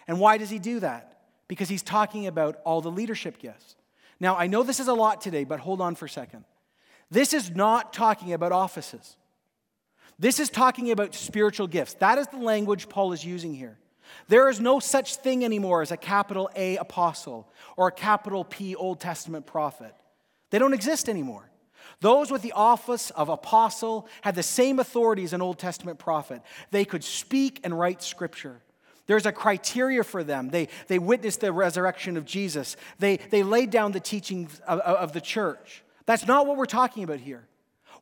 [0.07, 1.21] And why does he do that?
[1.47, 3.75] Because he's talking about all the leadership gifts.
[4.19, 6.43] Now, I know this is a lot today, but hold on for a second.
[7.09, 9.15] This is not talking about offices.
[10.19, 11.93] This is talking about spiritual gifts.
[11.95, 13.77] That is the language Paul is using here.
[14.27, 18.75] There is no such thing anymore as a capital A apostle or a capital P
[18.75, 19.93] Old Testament prophet.
[20.49, 21.49] They don't exist anymore.
[21.99, 26.41] Those with the office of apostle had the same authority as an Old Testament prophet.
[26.71, 28.61] They could speak and write scripture.
[29.07, 30.49] There's a criteria for them.
[30.49, 35.13] They, they witnessed the resurrection of Jesus, they, they laid down the teachings of, of
[35.13, 35.83] the church.
[36.05, 37.47] That's not what we're talking about here.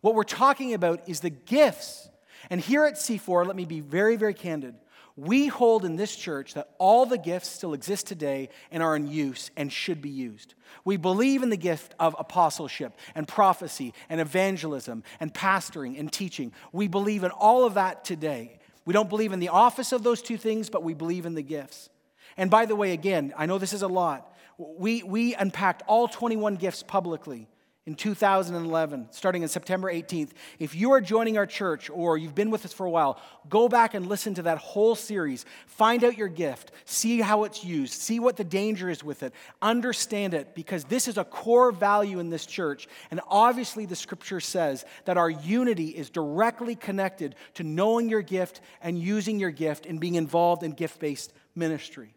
[0.02, 2.10] What we're talking about is the gifts.
[2.50, 4.76] And here at C4, let me be very, very candid.
[5.18, 9.08] We hold in this church that all the gifts still exist today and are in
[9.08, 10.56] use and should be used.
[10.84, 16.52] We believe in the gift of apostleship and prophecy and evangelism and pastoring and teaching.
[16.74, 18.60] We believe in all of that today.
[18.84, 21.42] We don't believe in the office of those two things, but we believe in the
[21.42, 21.90] gifts.
[22.36, 24.34] And by the way, again, I know this is a lot.
[24.58, 27.48] We, we unpacked all 21 gifts publicly
[27.86, 30.32] in 2011, starting on September 18th.
[30.58, 33.70] If you are joining our church or you've been with us for a while, go
[33.70, 35.46] back and listen to that whole series.
[35.68, 39.34] Find out your gift, see how it's used, see what the danger is with it,
[39.62, 42.88] understand it, because this is a core value in this church.
[43.12, 48.62] And obviously, the scripture says that our unity is directly connected to knowing your gift
[48.82, 52.16] and using your gift and being involved in gift based ministry.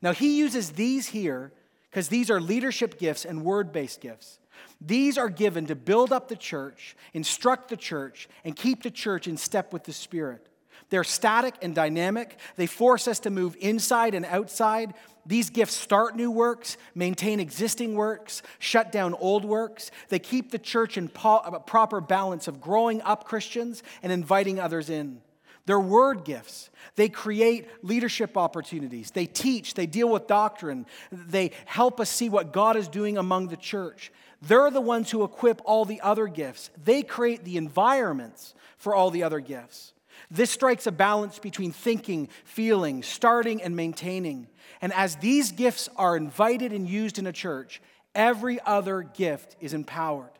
[0.00, 1.52] Now, he uses these here
[1.90, 4.38] because these are leadership gifts and word based gifts.
[4.80, 9.26] These are given to build up the church, instruct the church, and keep the church
[9.26, 10.46] in step with the Spirit.
[10.90, 12.38] They're static and dynamic.
[12.56, 14.94] They force us to move inside and outside.
[15.26, 19.90] These gifts start new works, maintain existing works, shut down old works.
[20.08, 24.88] They keep the church in po- proper balance of growing up Christians and inviting others
[24.88, 25.20] in.
[25.66, 26.70] They're word gifts.
[26.96, 29.10] They create leadership opportunities.
[29.10, 29.74] They teach.
[29.74, 30.86] They deal with doctrine.
[31.12, 34.10] They help us see what God is doing among the church.
[34.42, 36.70] They're the ones who equip all the other gifts.
[36.82, 39.92] They create the environments for all the other gifts.
[40.30, 44.48] This strikes a balance between thinking, feeling, starting, and maintaining.
[44.80, 47.80] And as these gifts are invited and used in a church,
[48.14, 50.30] every other gift is empowered.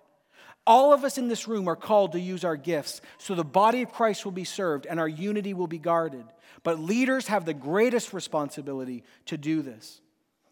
[0.67, 3.83] All of us in this room are called to use our gifts so the body
[3.83, 6.27] of Christ will be served and our unity will be guarded.
[6.63, 10.01] But leaders have the greatest responsibility to do this.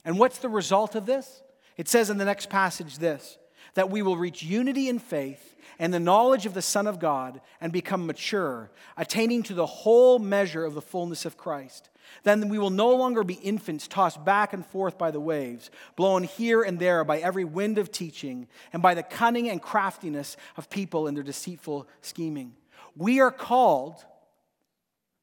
[0.04, 1.42] And what's the result of this?
[1.76, 3.38] It says in the next passage this
[3.74, 7.40] that we will reach unity in faith and the knowledge of the Son of God
[7.60, 11.90] and become mature, attaining to the whole measure of the fullness of Christ.
[12.22, 16.22] Then we will no longer be infants tossed back and forth by the waves, blown
[16.22, 20.70] here and there by every wind of teaching, and by the cunning and craftiness of
[20.70, 22.54] people in their deceitful scheming.
[22.96, 24.02] We are called,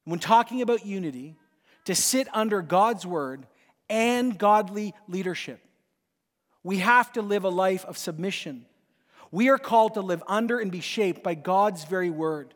[0.04, 1.36] when talking about unity,
[1.86, 3.46] to sit under God's word
[3.90, 5.60] and godly leadership.
[6.64, 8.66] We have to live a life of submission.
[9.30, 12.54] We are called to live under and be shaped by God's very word.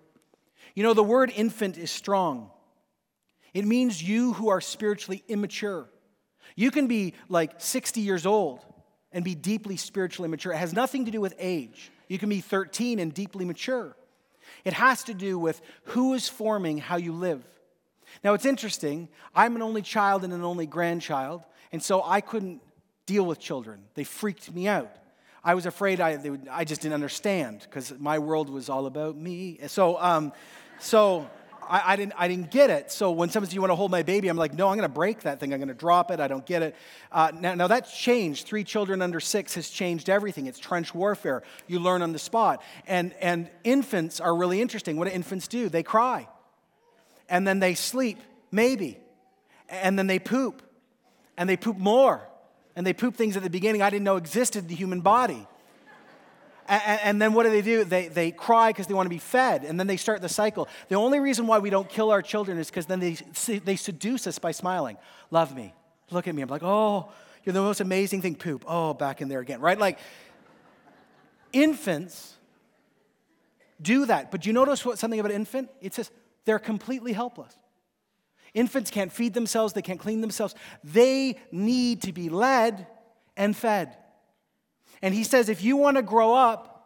[0.74, 2.50] You know, the word infant is strong.
[3.52, 5.88] It means you who are spiritually immature.
[6.56, 8.64] You can be like 60 years old
[9.12, 10.52] and be deeply spiritually mature.
[10.52, 11.90] It has nothing to do with age.
[12.08, 13.96] You can be 13 and deeply mature.
[14.64, 17.44] It has to do with who is forming how you live.
[18.24, 19.08] Now, it's interesting.
[19.34, 22.62] I'm an only child and an only grandchild, and so I couldn't
[23.08, 23.80] deal with children.
[23.94, 24.94] They freaked me out.
[25.42, 29.16] I was afraid I, would, I just didn't understand because my world was all about
[29.16, 29.58] me.
[29.66, 30.34] So, um,
[30.78, 31.26] so
[31.66, 32.92] I, I, didn't, I didn't get it.
[32.92, 34.28] So when someone says, You want to hold my baby?
[34.28, 35.54] I'm like, No, I'm going to break that thing.
[35.54, 36.20] I'm going to drop it.
[36.20, 36.76] I don't get it.
[37.10, 38.46] Uh, now, now, that's changed.
[38.46, 40.46] Three children under six has changed everything.
[40.46, 41.42] It's trench warfare.
[41.66, 42.62] You learn on the spot.
[42.86, 44.98] And, and infants are really interesting.
[44.98, 45.70] What do infants do?
[45.70, 46.28] They cry.
[47.26, 48.18] And then they sleep,
[48.52, 48.98] maybe.
[49.70, 50.60] And then they poop.
[51.38, 52.27] And they poop more
[52.78, 55.48] and they poop things at the beginning I didn't know existed in the human body.
[56.68, 57.82] And, and then what do they do?
[57.82, 60.68] They, they cry because they want to be fed, and then they start the cycle.
[60.88, 63.16] The only reason why we don't kill our children is because then they,
[63.64, 64.96] they seduce us by smiling.
[65.32, 65.74] Love me.
[66.12, 66.40] Look at me.
[66.40, 67.10] I'm like, oh,
[67.42, 68.36] you're the most amazing thing.
[68.36, 68.64] Poop.
[68.68, 69.78] Oh, back in there again, right?
[69.78, 69.98] Like,
[71.52, 72.36] infants
[73.82, 74.30] do that.
[74.30, 75.68] But do you notice what, something about infant?
[75.80, 76.12] It says
[76.44, 77.58] they're completely helpless.
[78.54, 80.54] Infants can't feed themselves, they can't clean themselves.
[80.82, 82.86] They need to be led
[83.36, 83.96] and fed.
[85.02, 86.77] And he says, if you want to grow up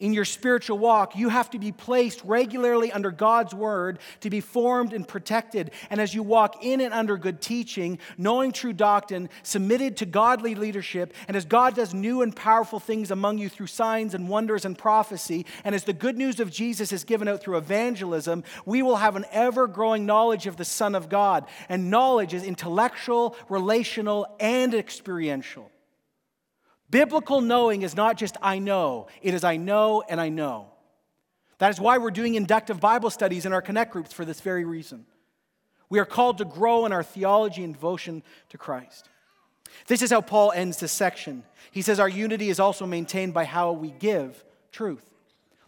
[0.00, 4.40] in your spiritual walk, you have to be placed regularly under God's word to be
[4.40, 5.70] formed and protected.
[5.90, 10.54] And as you walk in and under good teaching, knowing true doctrine, submitted to godly
[10.54, 14.64] leadership, and as God does new and powerful things among you through signs and wonders
[14.64, 18.82] and prophecy, and as the good news of Jesus is given out through evangelism, we
[18.82, 21.44] will have an ever growing knowledge of the Son of God.
[21.68, 25.69] And knowledge is intellectual, relational, and experiential.
[26.90, 30.66] Biblical knowing is not just I know, it is I know and I know.
[31.58, 34.64] That is why we're doing inductive Bible studies in our connect groups for this very
[34.64, 35.04] reason.
[35.90, 39.08] We are called to grow in our theology and devotion to Christ.
[39.86, 41.44] This is how Paul ends this section.
[41.70, 45.04] He says, Our unity is also maintained by how we give truth.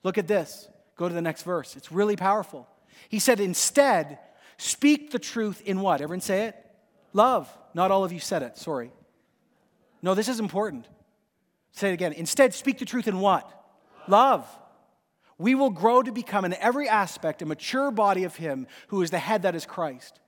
[0.02, 0.68] Look at this.
[0.96, 1.76] Go to the next verse.
[1.76, 2.68] It's really powerful.
[3.08, 4.18] He said, Instead,
[4.56, 6.00] speak the truth in what?
[6.00, 6.56] Everyone say it?
[7.12, 7.54] Love.
[7.74, 8.92] Not all of you said it, sorry.
[10.02, 10.86] No, this is important.
[11.72, 12.12] Say it again.
[12.12, 13.50] Instead, speak the truth in what?
[14.06, 14.46] Love.
[15.38, 19.10] We will grow to become, in every aspect, a mature body of Him who is
[19.10, 20.20] the head that is Christ.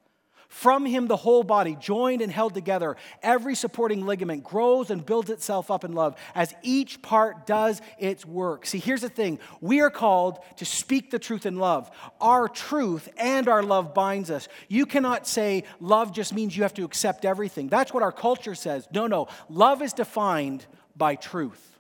[0.49, 5.29] From Him, the whole body, joined and held together, every supporting ligament grows and builds
[5.29, 8.65] itself up in love as each part does its work.
[8.65, 11.91] See, here's the thing we are called to speak the truth in love.
[12.21, 14.49] Our truth and our love binds us.
[14.69, 17.69] You cannot say love just means you have to accept everything.
[17.69, 18.87] That's what our culture says.
[18.93, 19.27] No, no.
[19.49, 20.67] Love is defined
[20.97, 21.79] by truth.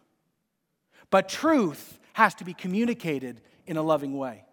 [1.11, 4.45] But truth has to be communicated in a loving way.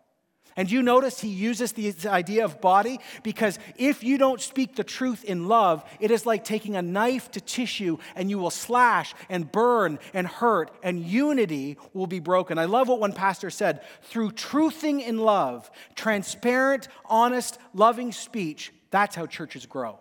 [0.58, 4.84] And you notice he uses the idea of body because if you don't speak the
[4.84, 9.14] truth in love, it is like taking a knife to tissue and you will slash
[9.30, 12.58] and burn and hurt, and unity will be broken.
[12.58, 19.16] I love what one pastor said through truthing in love, transparent, honest, loving speech, that's
[19.16, 20.00] how churches grow.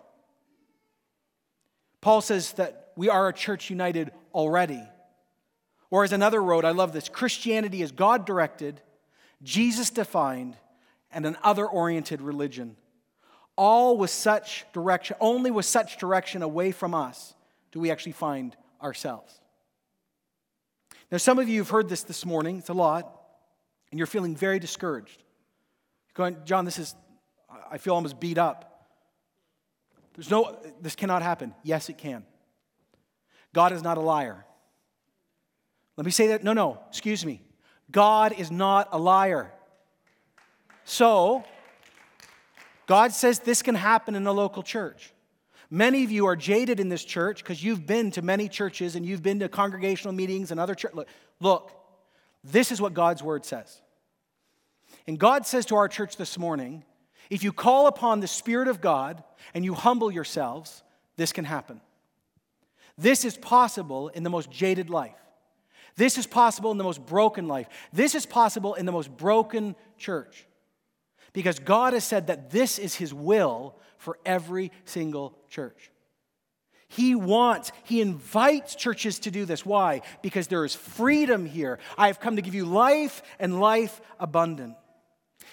[2.01, 4.83] Paul says that we are a church united already.
[5.89, 8.81] Or as another wrote, I love this Christianity is God directed,
[9.43, 10.55] Jesus defined,
[11.11, 12.77] and an other oriented religion.
[13.57, 17.35] All with such direction, only with such direction away from us
[17.71, 19.39] do we actually find ourselves.
[21.11, 23.21] Now, some of you have heard this this morning, it's a lot,
[23.91, 25.21] and you're feeling very discouraged.
[26.07, 26.95] You're going, John, this is,
[27.69, 28.87] I feel almost beat up.
[30.15, 31.53] There's no, this cannot happen.
[31.63, 32.23] Yes, it can.
[33.53, 34.45] God is not a liar.
[35.97, 36.43] Let me say that.
[36.43, 37.41] No, no, excuse me.
[37.91, 39.51] God is not a liar.
[40.85, 41.43] So,
[42.87, 45.13] God says this can happen in a local church.
[45.69, 49.05] Many of you are jaded in this church because you've been to many churches and
[49.05, 50.93] you've been to congregational meetings and other church.
[50.93, 51.07] Look,
[51.39, 51.71] look,
[52.43, 53.81] this is what God's word says.
[55.07, 56.83] And God says to our church this morning
[57.29, 59.23] if you call upon the Spirit of God
[59.53, 60.83] and you humble yourselves,
[61.15, 61.79] this can happen.
[62.97, 65.15] This is possible in the most jaded life.
[65.95, 67.67] This is possible in the most broken life.
[67.91, 70.47] This is possible in the most broken church.
[71.33, 75.91] Because God has said that this is His will for every single church.
[76.87, 79.65] He wants, He invites churches to do this.
[79.65, 80.01] Why?
[80.21, 81.79] Because there is freedom here.
[81.97, 84.75] I have come to give you life and life abundant.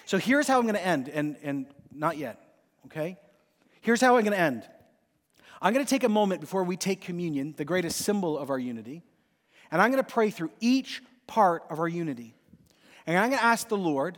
[0.05, 2.41] So here's how I'm going to end, and, and not yet,
[2.87, 3.17] okay?
[3.81, 4.67] Here's how I'm going to end.
[5.61, 8.59] I'm going to take a moment before we take communion, the greatest symbol of our
[8.59, 9.03] unity,
[9.71, 12.33] and I'm going to pray through each part of our unity.
[13.05, 14.17] And I'm going to ask the Lord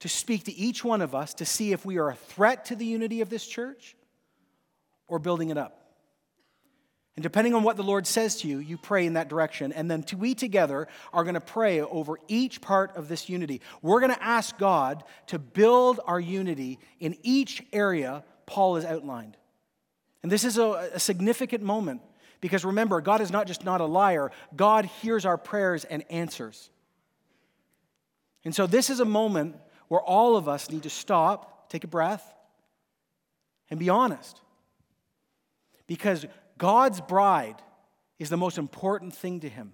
[0.00, 2.76] to speak to each one of us to see if we are a threat to
[2.76, 3.96] the unity of this church
[5.08, 5.78] or building it up.
[7.16, 9.72] And depending on what the Lord says to you, you pray in that direction.
[9.72, 13.60] And then we together are going to pray over each part of this unity.
[13.82, 19.37] We're going to ask God to build our unity in each area Paul has outlined.
[20.22, 22.02] And this is a, a significant moment
[22.40, 26.70] because remember, God is not just not a liar, God hears our prayers and answers.
[28.44, 29.56] And so this is a moment
[29.88, 32.34] where all of us need to stop, take a breath,
[33.70, 34.40] and be honest.
[35.86, 37.56] Because God's bride
[38.18, 39.72] is the most important thing to him.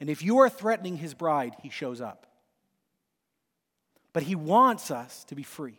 [0.00, 2.26] And if you are threatening his bride, he shows up.
[4.12, 5.78] But he wants us to be free.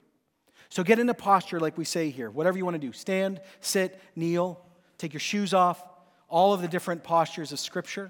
[0.72, 3.42] So get in a posture like we say here, whatever you want to do stand,
[3.60, 4.66] sit, kneel,
[4.98, 5.84] take your shoes off,
[6.30, 8.10] all of the different postures of Scripture.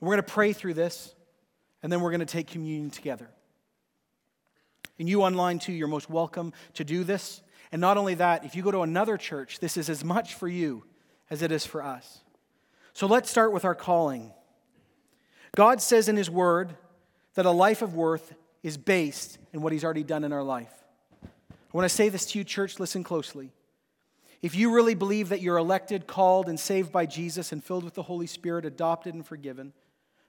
[0.00, 1.14] we're going to pray through this,
[1.82, 3.28] and then we're going to take communion together.
[4.98, 7.42] And you online too, you're most welcome to do this.
[7.72, 10.48] And not only that, if you go to another church, this is as much for
[10.48, 10.84] you
[11.28, 12.20] as it is for us.
[12.94, 14.32] So let's start with our calling.
[15.54, 16.74] God says in His Word
[17.34, 20.72] that a life of worth is based in what He's already done in our life.
[21.72, 23.52] I want to say this to you, church, listen closely.
[24.40, 27.94] If you really believe that you're elected, called, and saved by Jesus and filled with
[27.94, 29.72] the Holy Spirit, adopted and forgiven,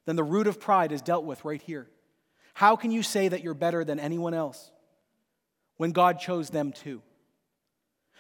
[0.06, 1.88] then the root of pride is dealt with right here.
[2.56, 4.72] How can you say that you're better than anyone else
[5.78, 7.02] when God chose them too?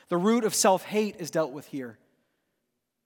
[0.07, 1.97] The root of self hate is dealt with here.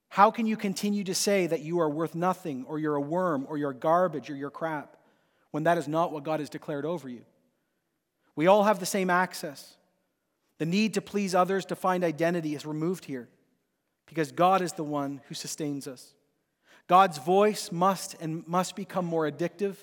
[0.10, 3.48] How can you continue to say that you are worth nothing, or you're a worm,
[3.50, 4.96] or you're garbage, or you're crap,
[5.50, 7.22] when that is not what God has declared over you?
[8.36, 9.76] We all have the same access.
[10.64, 13.28] The need to please others to find identity is removed here
[14.06, 16.16] because God is the one who sustains us.
[16.88, 19.76] God's voice must and must become more addictive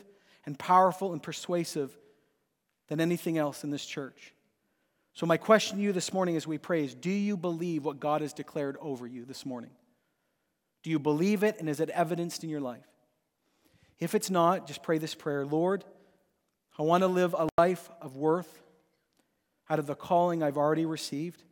[0.47, 1.95] and powerful and persuasive
[2.89, 4.33] than anything else in this church.
[5.13, 8.01] So, my question to you this morning as we pray is Do you believe what
[8.01, 9.73] God has declared over you this morning?
[10.83, 12.89] Do you believe it and is it evidenced in your life?
[13.99, 15.85] If it's not, just pray this prayer Lord,
[16.79, 18.63] I want to live a life of worth
[19.71, 21.43] out of the calling I've already received.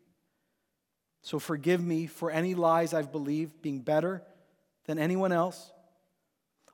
[1.23, 4.23] So forgive me for any lies I've believed being better
[4.87, 5.73] than anyone else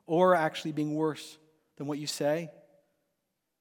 [0.07, 1.38] or actually being worse
[1.76, 2.51] than what you say.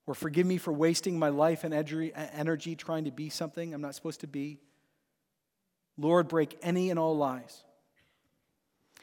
[0.05, 3.95] Or forgive me for wasting my life and energy trying to be something I'm not
[3.95, 4.59] supposed to be.
[5.97, 7.63] Lord, break any and all lies.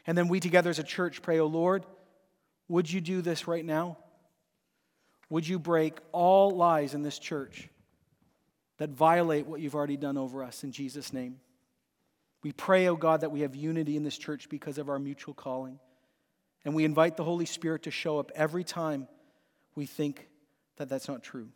[0.07, 1.85] And then we together as a church pray, Oh Lord,
[2.69, 3.99] would you do this right now?
[5.29, 7.69] Would you break all lies in this church
[8.81, 11.37] that violate what you've already done over us in Jesus' name?
[12.43, 15.35] We pray, oh God, that we have unity in this church because of our mutual
[15.35, 15.79] calling.
[16.65, 19.07] And we invite the Holy Spirit to show up every time
[19.75, 20.29] we think
[20.79, 21.49] that that's not true.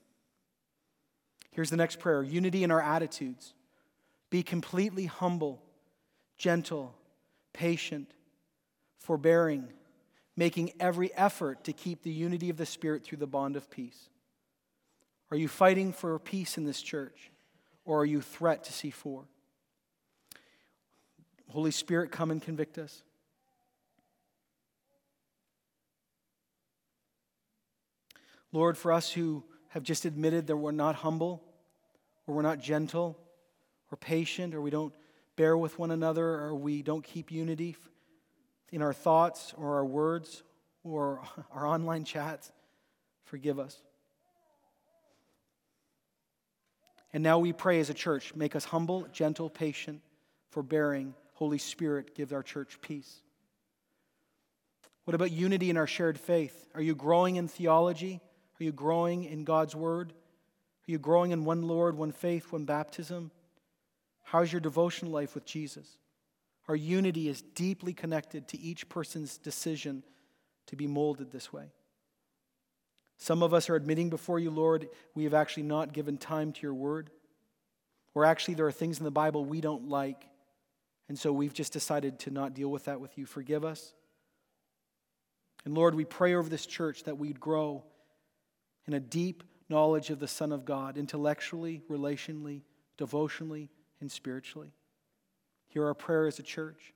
[1.51, 3.55] Here's the next prayer unity in our attitudes.
[4.29, 5.63] Be completely humble,
[6.37, 6.95] gentle,
[7.55, 8.11] patient,
[8.99, 9.69] forbearing,
[10.37, 14.11] making every effort to keep the unity of the Spirit through the bond of peace.
[15.31, 17.31] Are you fighting for peace in this church,
[17.85, 19.25] or are you threat to C4?
[21.49, 23.03] Holy Spirit, come and convict us.
[28.53, 31.43] Lord, for us who have just admitted that we're not humble,
[32.27, 33.19] or we're not gentle,
[33.91, 34.95] or patient, or we don't
[35.37, 37.77] bear with one another, or we don't keep unity
[38.71, 40.45] in our thoughts, or our words,
[40.85, 41.21] or
[41.53, 42.53] our online chats,
[43.25, 43.83] forgive us.
[47.15, 50.03] And now we pray as a church make us humble, gentle, patient,
[50.51, 51.15] forbearing.
[51.35, 53.23] Holy Spirit, give our church peace.
[55.05, 56.69] What about unity in our shared faith?
[56.75, 58.21] Are you growing in theology?
[58.61, 60.13] Are you growing in God's word?
[60.13, 63.31] Are you growing in one Lord, one faith, one baptism?
[64.23, 65.99] How's your devotion life with Jesus?
[66.69, 70.03] Our unity is deeply connected to each person's decision
[70.67, 71.73] to be molded this way.
[73.17, 76.63] Some of us are admitting before you, Lord, we have actually not given time to
[76.63, 77.11] your word.
[78.15, 80.29] Or actually, there are things in the Bible we don't like,
[81.09, 83.27] and so we've just decided to not deal with that with you.
[83.27, 83.93] Forgive us.
[85.65, 87.85] And Lord, we pray over this church that we'd grow
[88.87, 92.63] in a deep knowledge of the Son of God, intellectually, relationally,
[92.99, 94.75] devotionally, and spiritually.
[95.69, 96.93] Hear our prayer as a church.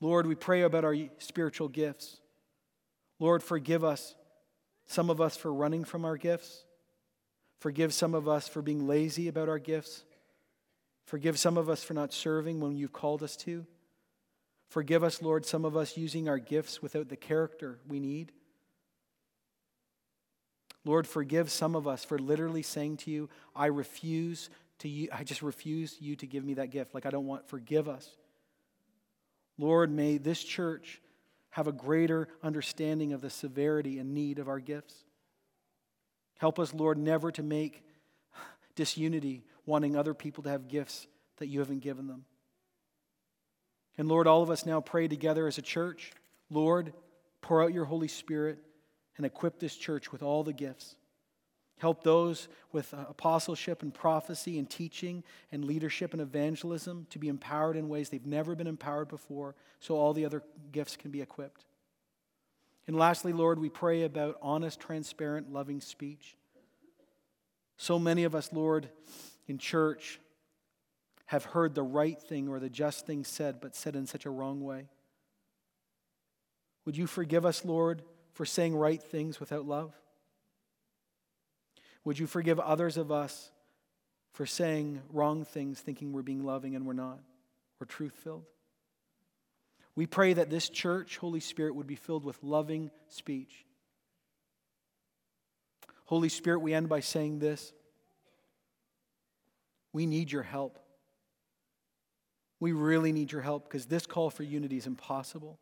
[0.00, 2.18] Lord, we pray about our spiritual gifts.
[3.18, 4.14] Lord, forgive us,
[4.86, 6.64] some of us for running from our gifts.
[7.58, 10.04] Forgive some of us for being lazy about our gifts.
[11.06, 13.66] Forgive some of us for not serving when you've called us to.
[14.68, 18.32] Forgive us, Lord, some of us using our gifts without the character we need.
[20.84, 25.24] Lord, forgive some of us for literally saying to you, I refuse to you, I
[25.24, 26.94] just refuse you to give me that gift.
[26.94, 28.08] Like I don't want, forgive us.
[29.58, 31.00] Lord, may this church
[31.56, 34.94] have a greater understanding of the severity and need of our gifts.
[36.36, 37.82] Help us, Lord, never to make
[38.74, 41.06] disunity, wanting other people to have gifts
[41.38, 42.26] that you haven't given them.
[43.96, 46.12] And Lord, all of us now pray together as a church.
[46.50, 46.92] Lord,
[47.40, 48.58] pour out your Holy Spirit
[49.16, 50.94] and equip this church with all the gifts.
[51.78, 55.22] Help those with uh, apostleship and prophecy and teaching
[55.52, 59.96] and leadership and evangelism to be empowered in ways they've never been empowered before so
[59.96, 61.66] all the other gifts can be equipped.
[62.86, 66.36] And lastly, Lord, we pray about honest, transparent, loving speech.
[67.76, 68.88] So many of us, Lord,
[69.46, 70.20] in church
[71.26, 74.30] have heard the right thing or the just thing said, but said in such a
[74.30, 74.88] wrong way.
[76.84, 78.02] Would you forgive us, Lord,
[78.32, 79.92] for saying right things without love?
[82.06, 83.50] Would you forgive others of us
[84.32, 87.18] for saying wrong things, thinking we're being loving and we're not?
[87.80, 88.44] We're truth filled?
[89.96, 93.66] We pray that this church, Holy Spirit, would be filled with loving speech.
[96.04, 97.72] Holy Spirit, we end by saying this.
[99.92, 100.78] We need your help.
[102.60, 105.58] We really need your help because this call for unity is impossible.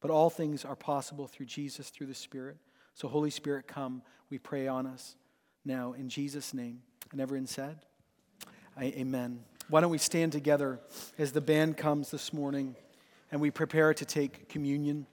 [0.00, 2.56] But all things are possible through Jesus, through the Spirit.
[2.94, 5.14] So, Holy Spirit, come, we pray on us
[5.66, 6.82] now in Jesus' name.
[7.12, 7.78] And everyone said,
[8.80, 9.40] Amen.
[9.68, 10.80] Why don't we stand together
[11.18, 12.76] as the band comes this morning
[13.32, 15.06] and we prepare to take communion?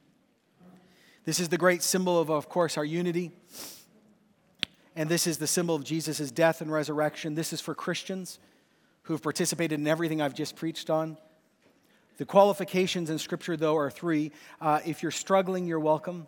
[1.26, 3.32] This is the great symbol of, of course, our unity.
[4.96, 7.34] And this is the symbol of Jesus' death and resurrection.
[7.34, 8.40] This is for Christians
[9.04, 11.18] who have participated in everything I've just preached on.
[12.18, 14.32] The qualifications in Scripture, though, are three.
[14.62, 16.28] Uh, if you're struggling, you're welcome.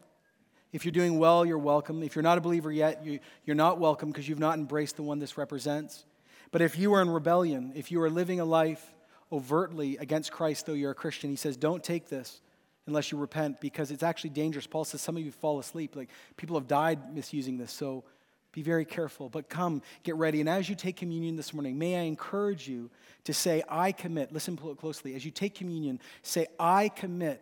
[0.75, 2.03] If you're doing well, you're welcome.
[2.03, 5.03] If you're not a believer yet, you, you're not welcome because you've not embraced the
[5.03, 6.03] one this represents.
[6.51, 8.93] But if you are in rebellion, if you are living a life
[9.31, 12.41] overtly against Christ, though you're a Christian, he says, don't take this
[12.87, 14.67] unless you repent because it's actually dangerous.
[14.67, 15.95] Paul says some of you fall asleep.
[15.95, 17.71] Like people have died misusing this.
[17.71, 18.03] So
[18.51, 20.41] be very careful, but come, get ready.
[20.41, 22.91] And as you take communion this morning, may I encourage you
[23.23, 24.33] to say, I commit.
[24.33, 25.15] Listen closely.
[25.15, 27.41] As you take communion, say, I commit.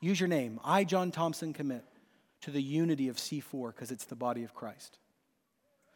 [0.00, 0.60] Use your name.
[0.64, 1.84] I, John Thompson, commit
[2.42, 4.98] to the unity of C4 because it's the body of Christ.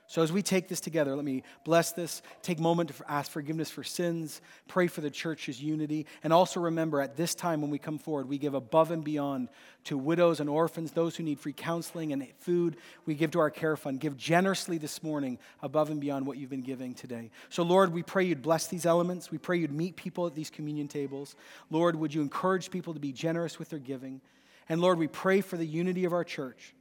[0.09, 3.28] So, as we take this together, let me bless this, take a moment to ask
[3.28, 7.72] forgiveness for sins, pray for the church's unity, and also remember at this time when
[7.72, 9.49] we come forward, we give above and beyond
[9.84, 12.76] to widows and orphans, those who need free counseling and food.
[13.05, 13.99] We give to our care fund.
[13.99, 17.32] Give generously this morning above and beyond what you've been giving today.
[17.49, 19.32] So, Lord, we pray you'd bless these elements.
[19.32, 21.34] We pray you'd meet people at these communion tables.
[21.68, 24.20] Lord, would you encourage people to be generous with their giving?
[24.69, 26.75] And Lord, we pray for the unity of our church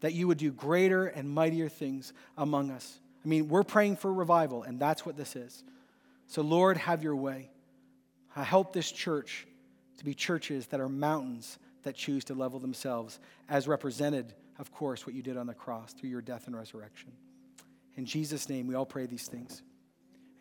[0.00, 2.98] that you would do greater and mightier things among us.
[3.24, 5.64] I mean, we're praying for revival, and that's what this is.
[6.28, 7.50] So, Lord, have your way.
[8.36, 9.46] Uh, help this church
[9.96, 13.18] to be churches that are mountains that choose to level themselves,
[13.48, 17.10] as represented, of course, what you did on the cross through your death and resurrection.
[17.96, 19.62] In Jesus' name, we all pray these things.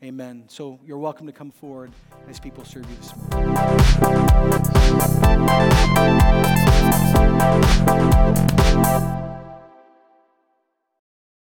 [0.03, 0.43] Amen.
[0.47, 1.91] So you're welcome to come forward
[2.29, 3.15] as people serve you this
[8.85, 9.16] morning.